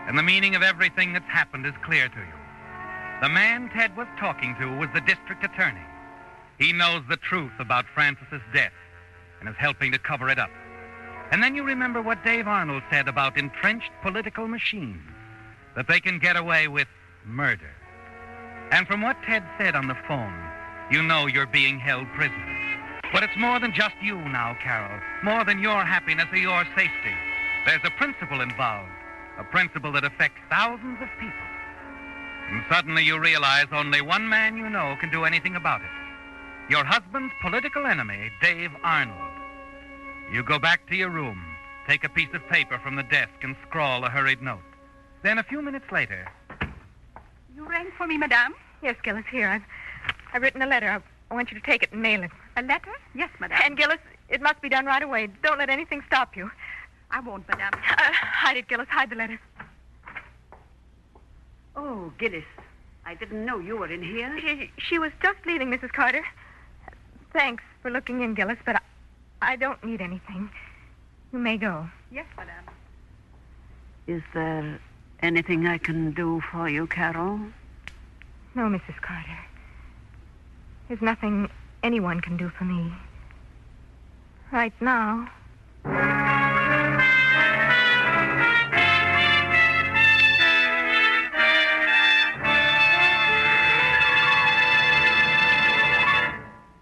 And 0.06 0.18
the 0.18 0.22
meaning 0.22 0.54
of 0.54 0.62
everything 0.62 1.14
that's 1.14 1.24
happened 1.24 1.64
is 1.64 1.72
clear 1.82 2.10
to 2.10 2.18
you. 2.18 2.34
The 3.22 3.30
man 3.30 3.70
Ted 3.70 3.96
was 3.96 4.06
talking 4.20 4.54
to 4.60 4.76
was 4.76 4.90
the 4.92 5.00
district 5.00 5.42
attorney. 5.42 5.86
He 6.58 6.74
knows 6.74 7.04
the 7.08 7.16
truth 7.16 7.52
about 7.58 7.86
Frances's 7.94 8.42
death 8.52 8.74
and 9.40 9.48
is 9.48 9.54
helping 9.58 9.92
to 9.92 9.98
cover 9.98 10.28
it 10.28 10.38
up. 10.38 10.50
And 11.30 11.42
then 11.42 11.54
you 11.54 11.64
remember 11.64 12.02
what 12.02 12.22
Dave 12.22 12.46
Arnold 12.46 12.82
said 12.90 13.08
about 13.08 13.38
entrenched 13.38 13.90
political 14.02 14.46
machines, 14.46 15.00
that 15.74 15.88
they 15.88 16.00
can 16.00 16.18
get 16.18 16.36
away 16.36 16.68
with 16.68 16.88
murder. 17.24 17.70
And 18.72 18.86
from 18.86 19.00
what 19.00 19.16
Ted 19.22 19.42
said 19.56 19.74
on 19.74 19.88
the 19.88 19.96
phone, 20.06 20.38
you 20.90 21.02
know 21.02 21.26
you're 21.26 21.46
being 21.46 21.78
held 21.78 22.06
prisoner. 22.08 22.71
But 23.12 23.22
it's 23.22 23.36
more 23.36 23.60
than 23.60 23.74
just 23.74 23.94
you 24.00 24.16
now, 24.16 24.56
Carol. 24.62 25.00
More 25.22 25.44
than 25.44 25.60
your 25.60 25.84
happiness 25.84 26.26
or 26.32 26.38
your 26.38 26.64
safety. 26.74 27.14
There's 27.66 27.84
a 27.84 27.90
principle 27.90 28.40
involved, 28.40 28.90
a 29.38 29.44
principle 29.44 29.92
that 29.92 30.04
affects 30.04 30.40
thousands 30.48 30.98
of 31.02 31.08
people. 31.20 31.46
And 32.50 32.64
suddenly 32.70 33.04
you 33.04 33.18
realize 33.18 33.66
only 33.70 34.00
one 34.00 34.28
man 34.28 34.56
you 34.56 34.68
know 34.68 34.96
can 35.00 35.10
do 35.10 35.24
anything 35.24 35.56
about 35.56 35.82
it. 35.82 35.90
Your 36.70 36.84
husband's 36.84 37.34
political 37.42 37.86
enemy, 37.86 38.30
Dave 38.40 38.70
Arnold. 38.82 39.30
You 40.32 40.42
go 40.42 40.58
back 40.58 40.88
to 40.88 40.96
your 40.96 41.10
room, 41.10 41.44
take 41.86 42.04
a 42.04 42.08
piece 42.08 42.32
of 42.32 42.46
paper 42.48 42.78
from 42.78 42.96
the 42.96 43.02
desk, 43.02 43.32
and 43.42 43.54
scrawl 43.68 44.04
a 44.04 44.08
hurried 44.08 44.40
note. 44.40 44.60
Then 45.22 45.38
a 45.38 45.42
few 45.42 45.60
minutes 45.60 45.92
later, 45.92 46.26
You 47.54 47.68
rang 47.68 47.90
for 47.96 48.06
me, 48.06 48.16
madame? 48.16 48.54
Yes, 48.82 48.96
Gillis, 49.02 49.24
here. 49.30 49.48
I've, 49.48 49.62
I've 50.32 50.42
written 50.42 50.62
a 50.62 50.66
letter. 50.66 50.88
I, 50.88 51.00
I 51.30 51.34
want 51.34 51.50
you 51.52 51.60
to 51.60 51.64
take 51.64 51.82
it 51.82 51.92
and 51.92 52.00
mail 52.00 52.22
it. 52.22 52.30
A 52.56 52.62
letter? 52.62 52.92
Yes, 53.14 53.30
madame. 53.40 53.58
And, 53.64 53.76
Gillis, 53.76 53.98
it 54.28 54.42
must 54.42 54.60
be 54.60 54.68
done 54.68 54.84
right 54.86 55.02
away. 55.02 55.28
Don't 55.42 55.58
let 55.58 55.70
anything 55.70 56.02
stop 56.06 56.36
you. 56.36 56.50
I 57.10 57.20
won't, 57.20 57.48
madame. 57.48 57.72
Uh, 57.74 58.12
hide 58.12 58.56
it, 58.56 58.68
Gillis. 58.68 58.88
Hide 58.88 59.10
the 59.10 59.16
letter. 59.16 59.40
Oh, 61.76 62.12
Gillis. 62.18 62.44
I 63.04 63.14
didn't 63.14 63.44
know 63.44 63.58
you 63.58 63.76
were 63.76 63.90
in 63.90 64.02
here. 64.02 64.38
She, 64.40 64.70
she 64.78 64.98
was 64.98 65.12
just 65.22 65.38
leaving, 65.46 65.70
Mrs. 65.70 65.92
Carter. 65.92 66.24
Thanks 67.32 67.64
for 67.80 67.90
looking 67.90 68.22
in, 68.22 68.34
Gillis, 68.34 68.58
but 68.64 68.76
I, 68.76 68.80
I 69.40 69.56
don't 69.56 69.82
need 69.82 70.00
anything. 70.00 70.50
You 71.32 71.38
may 71.38 71.56
go. 71.56 71.88
Yes, 72.10 72.26
madame. 72.36 72.64
Is 74.06 74.22
there 74.34 74.78
anything 75.20 75.66
I 75.66 75.78
can 75.78 76.12
do 76.12 76.42
for 76.50 76.68
you, 76.68 76.86
Carol? 76.86 77.40
No, 78.54 78.62
Mrs. 78.62 79.00
Carter. 79.00 79.38
There's 80.88 81.00
nothing 81.00 81.48
anyone 81.82 82.20
can 82.20 82.36
do 82.36 82.48
for 82.48 82.64
me. 82.64 82.92
Right 84.52 84.72
now. 84.80 85.28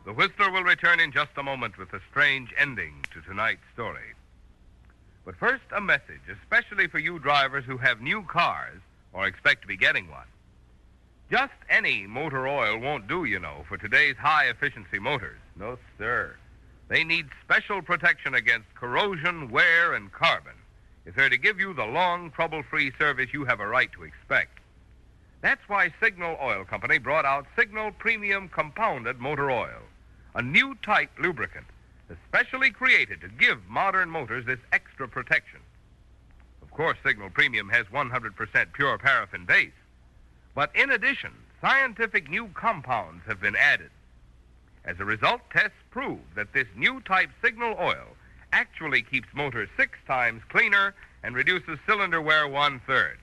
The 0.05 0.13
Whistler 0.17 0.51
will 0.51 0.65
return 0.65 1.01
in 1.01 1.13
just 1.13 1.31
a 1.37 1.43
moment 1.43 1.79
with 1.79 1.93
a 1.93 2.01
strange 2.11 2.53
ending 2.59 3.05
to 3.15 3.23
tonight's 3.23 3.63
story. 3.73 4.15
But 5.25 5.37
first, 5.37 5.63
a 5.75 5.81
message, 5.81 6.23
especially 6.43 6.89
for 6.89 6.99
you 6.99 7.19
drivers 7.19 7.65
who 7.65 7.77
have 7.77 8.01
new 8.01 8.23
cars 8.25 8.81
or 9.13 9.27
expect 9.27 9.63
to 9.63 9.69
be 9.69 9.77
getting 9.77 10.11
one. 10.11 10.27
Just 11.31 11.53
any 11.69 12.07
motor 12.07 12.49
oil 12.49 12.79
won't 12.79 13.07
do, 13.07 13.25
you 13.25 13.39
know, 13.39 13.65
for 13.69 13.77
today's 13.77 14.17
high 14.17 14.47
efficiency 14.47 14.99
motors. 14.99 15.39
No, 15.57 15.79
sir. 15.97 16.37
They 16.89 17.05
need 17.05 17.27
special 17.45 17.83
protection 17.83 18.35
against 18.35 18.75
corrosion, 18.75 19.51
wear, 19.51 19.95
and 19.95 20.11
carbon 20.13 20.55
if 21.07 21.15
they're 21.15 21.29
to 21.29 21.39
give 21.39 21.59
you 21.59 21.73
the 21.73 21.87
long, 21.87 22.31
trouble 22.31 22.63
free 22.63 22.93
service 22.99 23.31
you 23.33 23.45
have 23.45 23.61
a 23.61 23.67
right 23.67 23.91
to 23.93 24.03
expect. 24.03 24.59
That's 25.41 25.67
why 25.67 25.95
Signal 26.03 26.37
Oil 26.43 26.65
Company 26.65 26.99
brought 26.99 27.25
out 27.25 27.47
Signal 27.57 27.93
Premium 27.93 28.49
Compounded 28.49 29.19
Motor 29.19 29.51
Oil, 29.51 29.81
a 30.35 30.43
new 30.43 30.75
type 30.83 31.11
lubricant 31.19 31.67
especially 32.11 32.71
created 32.71 33.21
to 33.21 33.29
give 33.29 33.69
modern 33.69 34.11
motors 34.11 34.45
this 34.47 34.59
extra 34.73 35.09
protection. 35.09 35.61
Of 36.63 36.71
course, 36.71 36.99
Signal 37.05 37.31
Premium 37.31 37.69
has 37.69 37.87
100% 37.87 38.73
pure 38.73 38.99
paraffin 38.99 39.45
base, 39.45 39.71
but 40.55 40.75
in 40.75 40.91
addition, 40.91 41.33
scientific 41.61 42.29
new 42.31 42.49
compounds 42.55 43.25
have 43.27 43.41
been 43.41 43.57
added. 43.57 43.91
As 44.85 44.99
a 44.99 45.05
result, 45.05 45.43
tests 45.51 45.77
prove 45.91 46.21
that 46.35 46.53
this 46.53 46.67
new 46.75 47.01
type 47.01 47.31
Signal 47.43 47.77
oil 47.79 48.17
actually 48.53 49.03
keeps 49.03 49.29
motors 49.35 49.69
six 49.77 49.99
times 50.07 50.43
cleaner 50.49 50.95
and 51.23 51.35
reduces 51.35 51.79
cylinder 51.87 52.21
wear 52.21 52.49
one 52.49 52.81
third. 52.87 53.19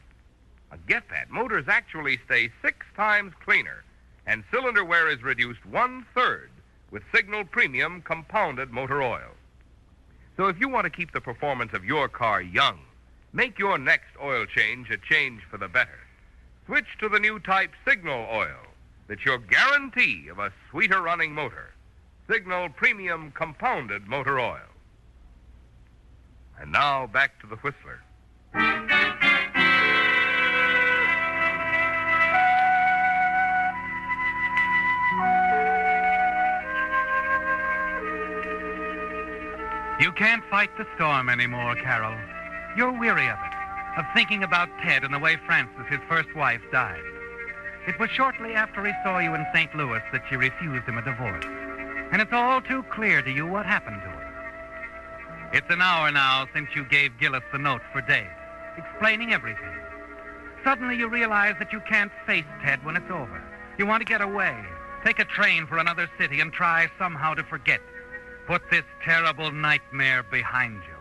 Get 0.88 1.10
that. 1.10 1.30
Motors 1.30 1.66
actually 1.68 2.20
stay 2.26 2.50
six 2.62 2.86
times 2.96 3.34
cleaner, 3.44 3.84
and 4.26 4.44
cylinder 4.52 4.86
wear 4.86 5.10
is 5.10 5.22
reduced 5.24 5.66
one 5.66 6.06
third 6.14 6.50
with 6.92 7.04
Signal 7.14 7.44
Premium 7.44 8.02
compounded 8.02 8.72
motor 8.72 9.02
oil. 9.02 9.32
So 10.38 10.48
if 10.48 10.60
you 10.60 10.70
want 10.70 10.86
to 10.86 10.90
keep 10.90 11.12
the 11.12 11.20
performance 11.20 11.74
of 11.74 11.84
your 11.84 12.08
car 12.08 12.42
young, 12.42 12.80
make 13.34 13.60
your 13.60 13.78
next 13.78 14.12
oil 14.22 14.46
change 14.46 14.90
a 14.90 14.98
change 14.98 15.42
for 15.50 15.58
the 15.58 15.68
better. 15.68 16.00
Switch 16.68 16.98
to 17.00 17.08
the 17.08 17.20
new 17.20 17.40
type 17.40 17.72
Signal 17.88 18.28
oil. 18.30 18.60
That's 19.08 19.24
your 19.24 19.38
guarantee 19.38 20.28
of 20.28 20.38
a 20.38 20.52
sweeter 20.70 21.02
running 21.02 21.34
motor. 21.34 21.74
Signal 22.30 22.68
Premium 22.70 23.32
compounded 23.32 24.06
motor 24.06 24.38
oil. 24.38 24.68
And 26.60 26.70
now 26.74 27.08
back 27.08 27.40
to 27.40 27.48
the 27.48 27.56
Whistler. 27.56 28.02
You 40.02 40.12
can't 40.12 40.44
fight 40.50 40.76
the 40.78 40.86
storm 40.96 41.30
anymore, 41.30 41.76
Carol. 41.76 42.18
You're 42.76 42.92
weary 42.92 43.30
of 43.30 43.38
it, 43.40 43.57
of 43.98 44.06
thinking 44.14 44.44
about 44.44 44.70
Ted 44.84 45.04
and 45.04 45.14
the 45.14 45.20
way 45.20 45.38
Frances, 45.46 45.86
his 45.90 46.00
first 46.08 46.34
wife, 46.36 46.62
died. 46.72 47.02
It 47.88 48.00
was 48.00 48.10
shortly 48.10 48.54
after 48.54 48.86
he 48.86 48.94
saw 49.04 49.18
you 49.20 49.34
in 49.34 49.46
St. 49.54 49.74
Louis 49.76 50.02
that 50.12 50.24
she 50.30 50.36
refused 50.36 50.86
him 50.86 50.98
a 50.98 51.02
divorce. 51.02 51.46
And 52.12 52.22
it's 52.22 52.34
all 52.34 52.62
too 52.62 52.84
clear 52.84 53.22
to 53.22 53.32
you 53.32 53.48
what 53.48 53.66
happened 53.66 54.02
to 54.02 54.10
her. 54.10 55.50
It's 55.54 55.70
an 55.70 55.82
hour 55.82 56.12
now 56.12 56.48
since 56.54 56.70
you 56.76 56.84
gave 56.84 57.18
Gillis 57.20 57.44
the 57.52 57.58
note 57.58 57.82
for 57.92 58.02
Dave. 58.02 58.28
explaining 58.78 59.34
everything. 59.34 59.76
Suddenly 60.64 60.98
you 60.98 61.08
realize 61.10 61.56
that 61.60 61.74
you 61.74 61.80
can't 61.90 62.12
face 62.26 62.46
Ted 62.64 62.84
when 62.86 62.96
it's 62.96 63.10
over. 63.10 63.42
You 63.78 63.88
want 63.88 64.02
to 64.02 64.06
get 64.06 64.22
away, 64.22 64.56
take 65.04 65.20
a 65.20 65.26
train 65.26 65.66
for 65.66 65.78
another 65.80 66.10
city, 66.20 66.42
and 66.42 66.54
try 66.54 66.90
somehow 67.00 67.34
to 67.34 67.44
forget. 67.44 67.82
Put 68.46 68.62
this 68.70 68.84
terrible 69.04 69.52
nightmare 69.52 70.24
behind 70.24 70.76
you. 70.76 70.97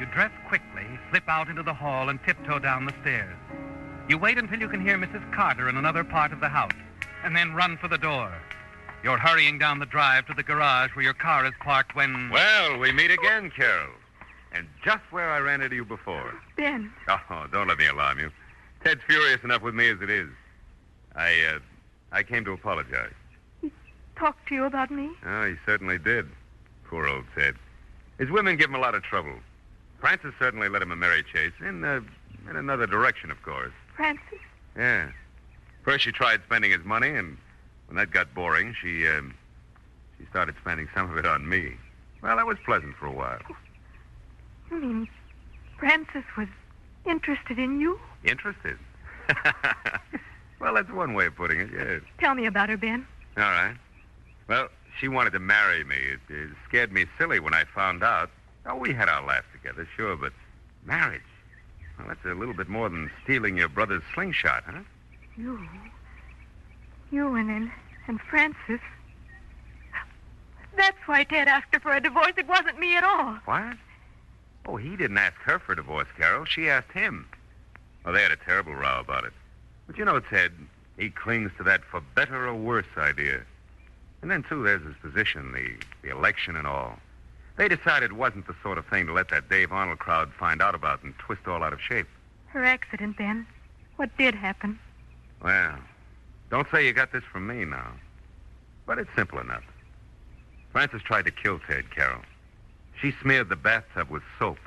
You 0.00 0.06
dress 0.06 0.30
quickly, 0.48 0.86
slip 1.10 1.28
out 1.28 1.48
into 1.48 1.62
the 1.62 1.74
hall, 1.74 2.08
and 2.08 2.18
tiptoe 2.24 2.58
down 2.58 2.86
the 2.86 2.94
stairs. 3.02 3.36
You 4.08 4.16
wait 4.16 4.38
until 4.38 4.58
you 4.58 4.66
can 4.66 4.80
hear 4.80 4.96
Mrs. 4.96 5.30
Carter 5.34 5.68
in 5.68 5.76
another 5.76 6.04
part 6.04 6.32
of 6.32 6.40
the 6.40 6.48
house, 6.48 6.72
and 7.22 7.36
then 7.36 7.52
run 7.52 7.76
for 7.76 7.86
the 7.86 7.98
door. 7.98 8.32
You're 9.04 9.18
hurrying 9.18 9.58
down 9.58 9.78
the 9.78 9.84
drive 9.84 10.26
to 10.26 10.34
the 10.34 10.42
garage 10.42 10.96
where 10.96 11.04
your 11.04 11.12
car 11.14 11.44
is 11.44 11.52
parked 11.60 11.94
when. 11.94 12.30
Well, 12.30 12.78
we 12.78 12.92
meet 12.92 13.10
again, 13.10 13.50
Carol. 13.54 13.90
And 14.52 14.66
just 14.82 15.02
where 15.10 15.30
I 15.30 15.38
ran 15.38 15.60
into 15.60 15.76
you 15.76 15.84
before. 15.84 16.34
Ben, 16.56 16.90
Oh, 17.06 17.46
don't 17.52 17.68
let 17.68 17.78
me 17.78 17.86
alarm 17.86 18.18
you. 18.18 18.30
Ted's 18.82 19.02
furious 19.06 19.44
enough 19.44 19.60
with 19.60 19.74
me 19.74 19.90
as 19.90 20.00
it 20.00 20.08
is. 20.08 20.30
I, 21.14 21.34
uh, 21.54 21.58
I 22.10 22.22
came 22.22 22.44
to 22.46 22.52
apologize. 22.52 23.12
talk 24.16 24.36
to 24.48 24.54
you 24.54 24.64
about 24.64 24.90
me? 24.90 25.10
Oh, 25.26 25.44
he 25.44 25.56
certainly 25.66 25.98
did. 25.98 26.26
Poor 26.86 27.06
old 27.06 27.24
Ted. 27.36 27.54
His 28.18 28.30
women 28.30 28.56
give 28.56 28.70
him 28.70 28.76
a 28.76 28.80
lot 28.80 28.94
of 28.94 29.02
trouble. 29.02 29.34
Frances 30.00 30.32
certainly 30.38 30.68
led 30.68 30.82
him 30.82 30.90
a 30.90 30.96
merry 30.96 31.22
chase, 31.22 31.52
in, 31.60 31.84
uh, 31.84 32.00
in 32.48 32.56
another 32.56 32.86
direction, 32.86 33.30
of 33.30 33.42
course. 33.42 33.72
Frances? 33.94 34.38
Yeah. 34.76 35.10
First, 35.84 36.04
she 36.04 36.12
tried 36.12 36.40
spending 36.46 36.70
his 36.70 36.84
money, 36.84 37.10
and 37.10 37.36
when 37.86 37.96
that 37.96 38.10
got 38.10 38.34
boring, 38.34 38.74
she, 38.80 39.06
um, 39.06 39.34
she 40.18 40.26
started 40.30 40.54
spending 40.60 40.88
some 40.94 41.10
of 41.10 41.18
it 41.18 41.26
on 41.26 41.48
me. 41.48 41.74
Well, 42.22 42.36
that 42.36 42.46
was 42.46 42.56
pleasant 42.64 42.96
for 42.96 43.06
a 43.06 43.12
while. 43.12 43.40
You 44.70 44.78
mean 44.78 45.08
Frances 45.78 46.24
was 46.36 46.48
interested 47.06 47.58
in 47.58 47.80
you? 47.80 47.98
Interested? 48.24 48.78
well, 50.60 50.74
that's 50.74 50.90
one 50.90 51.14
way 51.14 51.26
of 51.26 51.36
putting 51.36 51.60
it, 51.60 51.70
yes. 51.72 52.00
Tell 52.18 52.34
me 52.34 52.46
about 52.46 52.68
her, 52.68 52.76
Ben. 52.76 53.06
All 53.36 53.42
right. 53.44 53.76
Well, 54.48 54.68
she 54.98 55.08
wanted 55.08 55.30
to 55.30 55.38
marry 55.38 55.84
me. 55.84 55.96
It, 55.96 56.20
it 56.28 56.50
scared 56.68 56.92
me 56.92 57.06
silly 57.18 57.38
when 57.40 57.54
I 57.54 57.64
found 57.64 58.02
out. 58.02 58.30
Oh, 58.66 58.76
we 58.76 58.92
had 58.92 59.08
our 59.08 59.26
laugh 59.26 59.44
together, 59.52 59.88
sure, 59.96 60.16
but 60.16 60.32
marriage? 60.84 61.22
Well, 61.98 62.08
that's 62.08 62.24
a 62.24 62.34
little 62.34 62.54
bit 62.54 62.68
more 62.68 62.88
than 62.88 63.10
stealing 63.24 63.56
your 63.56 63.68
brother's 63.68 64.02
slingshot, 64.14 64.64
huh? 64.66 64.80
You. 65.36 65.60
You 67.10 67.34
and, 67.34 67.50
and, 67.50 67.70
and 68.06 68.20
Frances. 68.20 68.80
That's 70.76 70.98
why 71.06 71.24
Ted 71.24 71.48
asked 71.48 71.74
her 71.74 71.80
for 71.80 71.92
a 71.92 72.00
divorce. 72.00 72.32
It 72.36 72.46
wasn't 72.46 72.78
me 72.78 72.96
at 72.96 73.04
all. 73.04 73.38
What? 73.44 73.76
Oh, 74.66 74.76
he 74.76 74.96
didn't 74.96 75.18
ask 75.18 75.36
her 75.42 75.58
for 75.58 75.72
a 75.72 75.76
divorce, 75.76 76.08
Carol. 76.16 76.44
She 76.44 76.68
asked 76.68 76.92
him. 76.92 77.26
Well, 78.04 78.14
they 78.14 78.22
had 78.22 78.30
a 78.30 78.36
terrible 78.36 78.74
row 78.74 79.00
about 79.00 79.24
it. 79.24 79.32
But 79.86 79.98
you 79.98 80.04
know, 80.04 80.20
Ted, 80.20 80.52
he 80.96 81.10
clings 81.10 81.50
to 81.58 81.64
that 81.64 81.82
for 81.84 82.00
better 82.00 82.46
or 82.46 82.54
worse 82.54 82.86
idea. 82.96 83.42
And 84.22 84.30
then, 84.30 84.42
too, 84.42 84.62
there's 84.62 84.82
his 84.82 84.94
position, 85.02 85.52
the, 85.52 85.76
the 86.02 86.14
election 86.14 86.54
and 86.56 86.66
all. 86.66 86.98
They 87.60 87.68
decided 87.68 88.12
it 88.12 88.16
wasn't 88.16 88.46
the 88.46 88.54
sort 88.62 88.78
of 88.78 88.86
thing 88.86 89.06
to 89.06 89.12
let 89.12 89.28
that 89.28 89.50
Dave 89.50 89.70
Arnold 89.70 89.98
crowd 89.98 90.32
find 90.32 90.62
out 90.62 90.74
about 90.74 91.02
and 91.02 91.12
twist 91.18 91.46
all 91.46 91.62
out 91.62 91.74
of 91.74 91.78
shape. 91.78 92.06
Her 92.46 92.64
accident, 92.64 93.18
then. 93.18 93.46
What 93.96 94.16
did 94.16 94.34
happen? 94.34 94.78
Well, 95.42 95.76
don't 96.48 96.66
say 96.72 96.86
you 96.86 96.94
got 96.94 97.12
this 97.12 97.22
from 97.30 97.46
me 97.46 97.66
now. 97.66 97.92
But 98.86 98.98
it's 98.98 99.10
simple 99.14 99.40
enough. 99.40 99.62
Frances 100.72 101.02
tried 101.02 101.26
to 101.26 101.30
kill 101.30 101.58
Ted, 101.68 101.94
Carol. 101.94 102.22
She 102.98 103.12
smeared 103.20 103.50
the 103.50 103.56
bathtub 103.56 104.08
with 104.08 104.22
soap, 104.38 104.58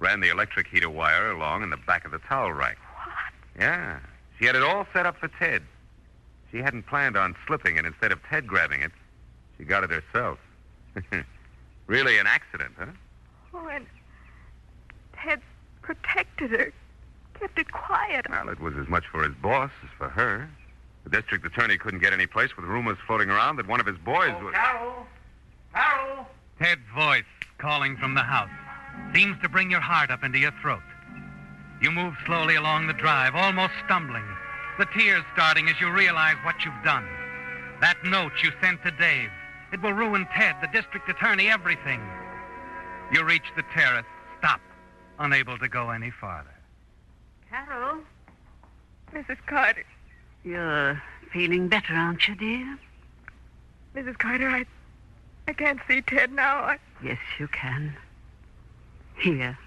ran 0.00 0.18
the 0.18 0.30
electric 0.30 0.66
heater 0.66 0.90
wire 0.90 1.30
along 1.30 1.62
in 1.62 1.70
the 1.70 1.76
back 1.76 2.04
of 2.04 2.10
the 2.10 2.18
towel 2.18 2.52
rack. 2.52 2.76
What? 3.04 3.62
Yeah. 3.62 4.00
She 4.40 4.46
had 4.46 4.56
it 4.56 4.64
all 4.64 4.84
set 4.92 5.06
up 5.06 5.16
for 5.16 5.28
Ted. 5.28 5.62
She 6.50 6.58
hadn't 6.58 6.88
planned 6.88 7.16
on 7.16 7.36
slipping, 7.46 7.78
and 7.78 7.86
instead 7.86 8.10
of 8.10 8.20
Ted 8.24 8.48
grabbing 8.48 8.80
it, 8.80 8.90
she 9.56 9.62
got 9.62 9.84
it 9.84 9.90
herself. 9.90 10.40
really 11.86 12.18
an 12.18 12.26
accident, 12.26 12.72
huh? 12.78 12.86
Oh, 13.54 13.68
and 13.68 13.86
Ted 15.14 15.40
protected 15.82 16.50
her, 16.50 16.72
kept 17.38 17.58
it 17.58 17.70
quiet. 17.72 18.26
Well, 18.28 18.48
it 18.48 18.60
was 18.60 18.74
as 18.76 18.88
much 18.88 19.04
for 19.10 19.22
his 19.22 19.34
boss 19.34 19.70
as 19.82 19.90
for 19.98 20.08
her. 20.08 20.48
The 21.04 21.10
district 21.10 21.44
attorney 21.44 21.78
couldn't 21.78 22.00
get 22.00 22.12
any 22.12 22.26
place 22.26 22.56
with 22.56 22.64
rumors 22.64 22.98
floating 23.06 23.28
around 23.28 23.56
that 23.56 23.66
one 23.66 23.80
of 23.80 23.86
his 23.86 23.98
boys 23.98 24.34
oh, 24.38 24.44
was. 24.44 24.54
Carol! 24.54 25.06
Carol! 25.74 26.26
Ted's 26.60 26.80
voice 26.94 27.24
calling 27.58 27.96
from 27.96 28.14
the 28.14 28.22
house 28.22 28.50
seems 29.14 29.40
to 29.42 29.48
bring 29.48 29.70
your 29.70 29.80
heart 29.80 30.10
up 30.10 30.22
into 30.22 30.38
your 30.38 30.52
throat. 30.62 30.82
You 31.80 31.90
move 31.90 32.14
slowly 32.24 32.54
along 32.54 32.86
the 32.86 32.92
drive, 32.92 33.34
almost 33.34 33.72
stumbling, 33.84 34.24
the 34.78 34.86
tears 34.96 35.24
starting 35.34 35.68
as 35.68 35.80
you 35.80 35.90
realize 35.90 36.36
what 36.44 36.64
you've 36.64 36.84
done. 36.84 37.08
That 37.80 37.96
note 38.04 38.32
you 38.42 38.52
sent 38.62 38.82
to 38.84 38.92
Dave. 38.92 39.30
It 39.72 39.80
will 39.80 39.94
ruin 39.94 40.26
Ted, 40.34 40.56
the 40.60 40.68
district 40.68 41.08
attorney, 41.08 41.48
everything. 41.48 42.00
You 43.10 43.24
reach 43.24 43.44
the 43.56 43.64
terrace, 43.74 44.06
stop, 44.38 44.60
unable 45.18 45.58
to 45.58 45.68
go 45.68 45.90
any 45.90 46.10
farther. 46.10 46.54
Carol? 47.48 47.98
Mrs. 49.14 49.38
Carter. 49.46 49.84
You're 50.44 51.02
feeling 51.32 51.68
better, 51.68 51.94
aren't 51.94 52.28
you, 52.28 52.34
dear? 52.34 52.78
Mrs. 53.94 54.18
Carter, 54.18 54.48
I, 54.48 54.66
I 55.48 55.52
can't 55.54 55.80
see 55.88 56.02
Ted 56.02 56.32
now. 56.32 56.56
I, 56.56 56.78
Yes, 57.02 57.18
you 57.38 57.48
can. 57.48 57.96
Here. 59.18 59.58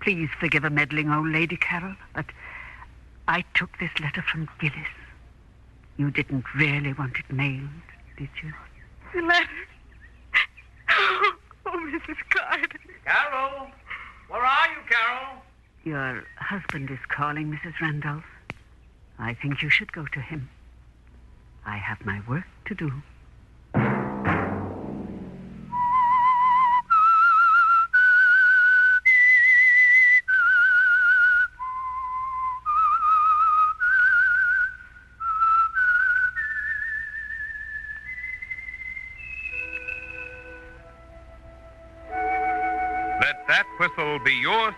Please 0.00 0.28
forgive 0.38 0.64
a 0.64 0.70
meddling 0.70 1.10
old 1.10 1.28
lady, 1.28 1.56
Carol, 1.56 1.94
but 2.14 2.26
I 3.28 3.44
took 3.54 3.78
this 3.78 3.90
letter 4.00 4.22
from 4.22 4.48
Gillis. 4.58 4.88
You 5.96 6.10
didn't 6.10 6.44
really 6.54 6.92
want 6.92 7.16
it 7.18 7.30
mailed, 7.32 7.68
did 8.16 8.30
you? 8.42 8.52
The 9.14 9.22
letter. 9.22 9.46
Oh, 11.66 11.78
Mrs. 11.92 12.16
Carter. 12.30 12.78
Carol! 13.04 13.70
Where 14.28 14.42
are 14.42 14.68
you, 14.68 14.80
Carol? 14.88 15.42
Your 15.84 16.24
husband 16.36 16.90
is 16.90 16.98
calling, 17.08 17.50
Mrs. 17.50 17.74
Randolph. 17.80 18.24
I 19.18 19.34
think 19.34 19.62
you 19.62 19.70
should 19.70 19.92
go 19.92 20.06
to 20.06 20.20
him. 20.20 20.48
I 21.64 21.76
have 21.76 22.04
my 22.04 22.20
work 22.28 22.46
to 22.66 22.74
do. 22.74 23.02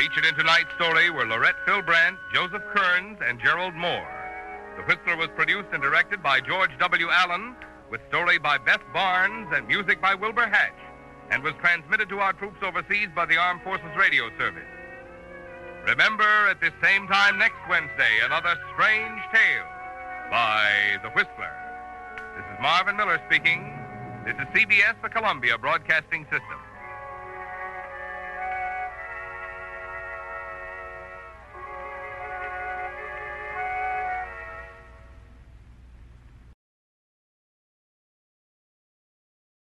Featured 0.00 0.24
in 0.24 0.34
tonight's 0.34 0.72
story 0.76 1.10
were 1.10 1.26
Laurette 1.26 1.60
Fillbrandt, 1.66 2.16
Joseph 2.32 2.62
Kearns, 2.74 3.18
and 3.20 3.38
Gerald 3.38 3.74
Mohr. 3.74 4.08
The 4.78 4.82
Whistler 4.84 5.14
was 5.14 5.28
produced 5.36 5.68
and 5.74 5.82
directed 5.82 6.22
by 6.22 6.40
George 6.40 6.70
W. 6.78 7.10
Allen, 7.10 7.54
with 7.90 8.00
story 8.08 8.38
by 8.38 8.56
Beth 8.56 8.80
Barnes 8.94 9.48
and 9.52 9.68
music 9.68 10.00
by 10.00 10.14
Wilbur 10.14 10.46
Hatch, 10.46 10.72
and 11.30 11.42
was 11.42 11.52
transmitted 11.60 12.08
to 12.08 12.18
our 12.18 12.32
troops 12.32 12.62
overseas 12.62 13.08
by 13.14 13.26
the 13.26 13.36
Armed 13.36 13.60
Forces 13.60 13.94
Radio 13.94 14.30
Service. 14.38 14.64
Remember, 15.84 16.48
at 16.48 16.62
this 16.62 16.72
same 16.82 17.06
time 17.06 17.36
next 17.36 17.60
Wednesday, 17.68 18.24
another 18.24 18.56
strange 18.72 19.20
tale 19.34 19.68
by 20.30 20.96
The 21.02 21.10
Whistler. 21.10 21.52
This 22.38 22.46
is 22.54 22.62
Marvin 22.62 22.96
Miller 22.96 23.20
speaking. 23.26 23.68
This 24.24 24.32
is 24.36 24.48
CBS, 24.56 24.96
the 25.02 25.10
Columbia 25.10 25.58
Broadcasting 25.58 26.24
System. 26.32 26.59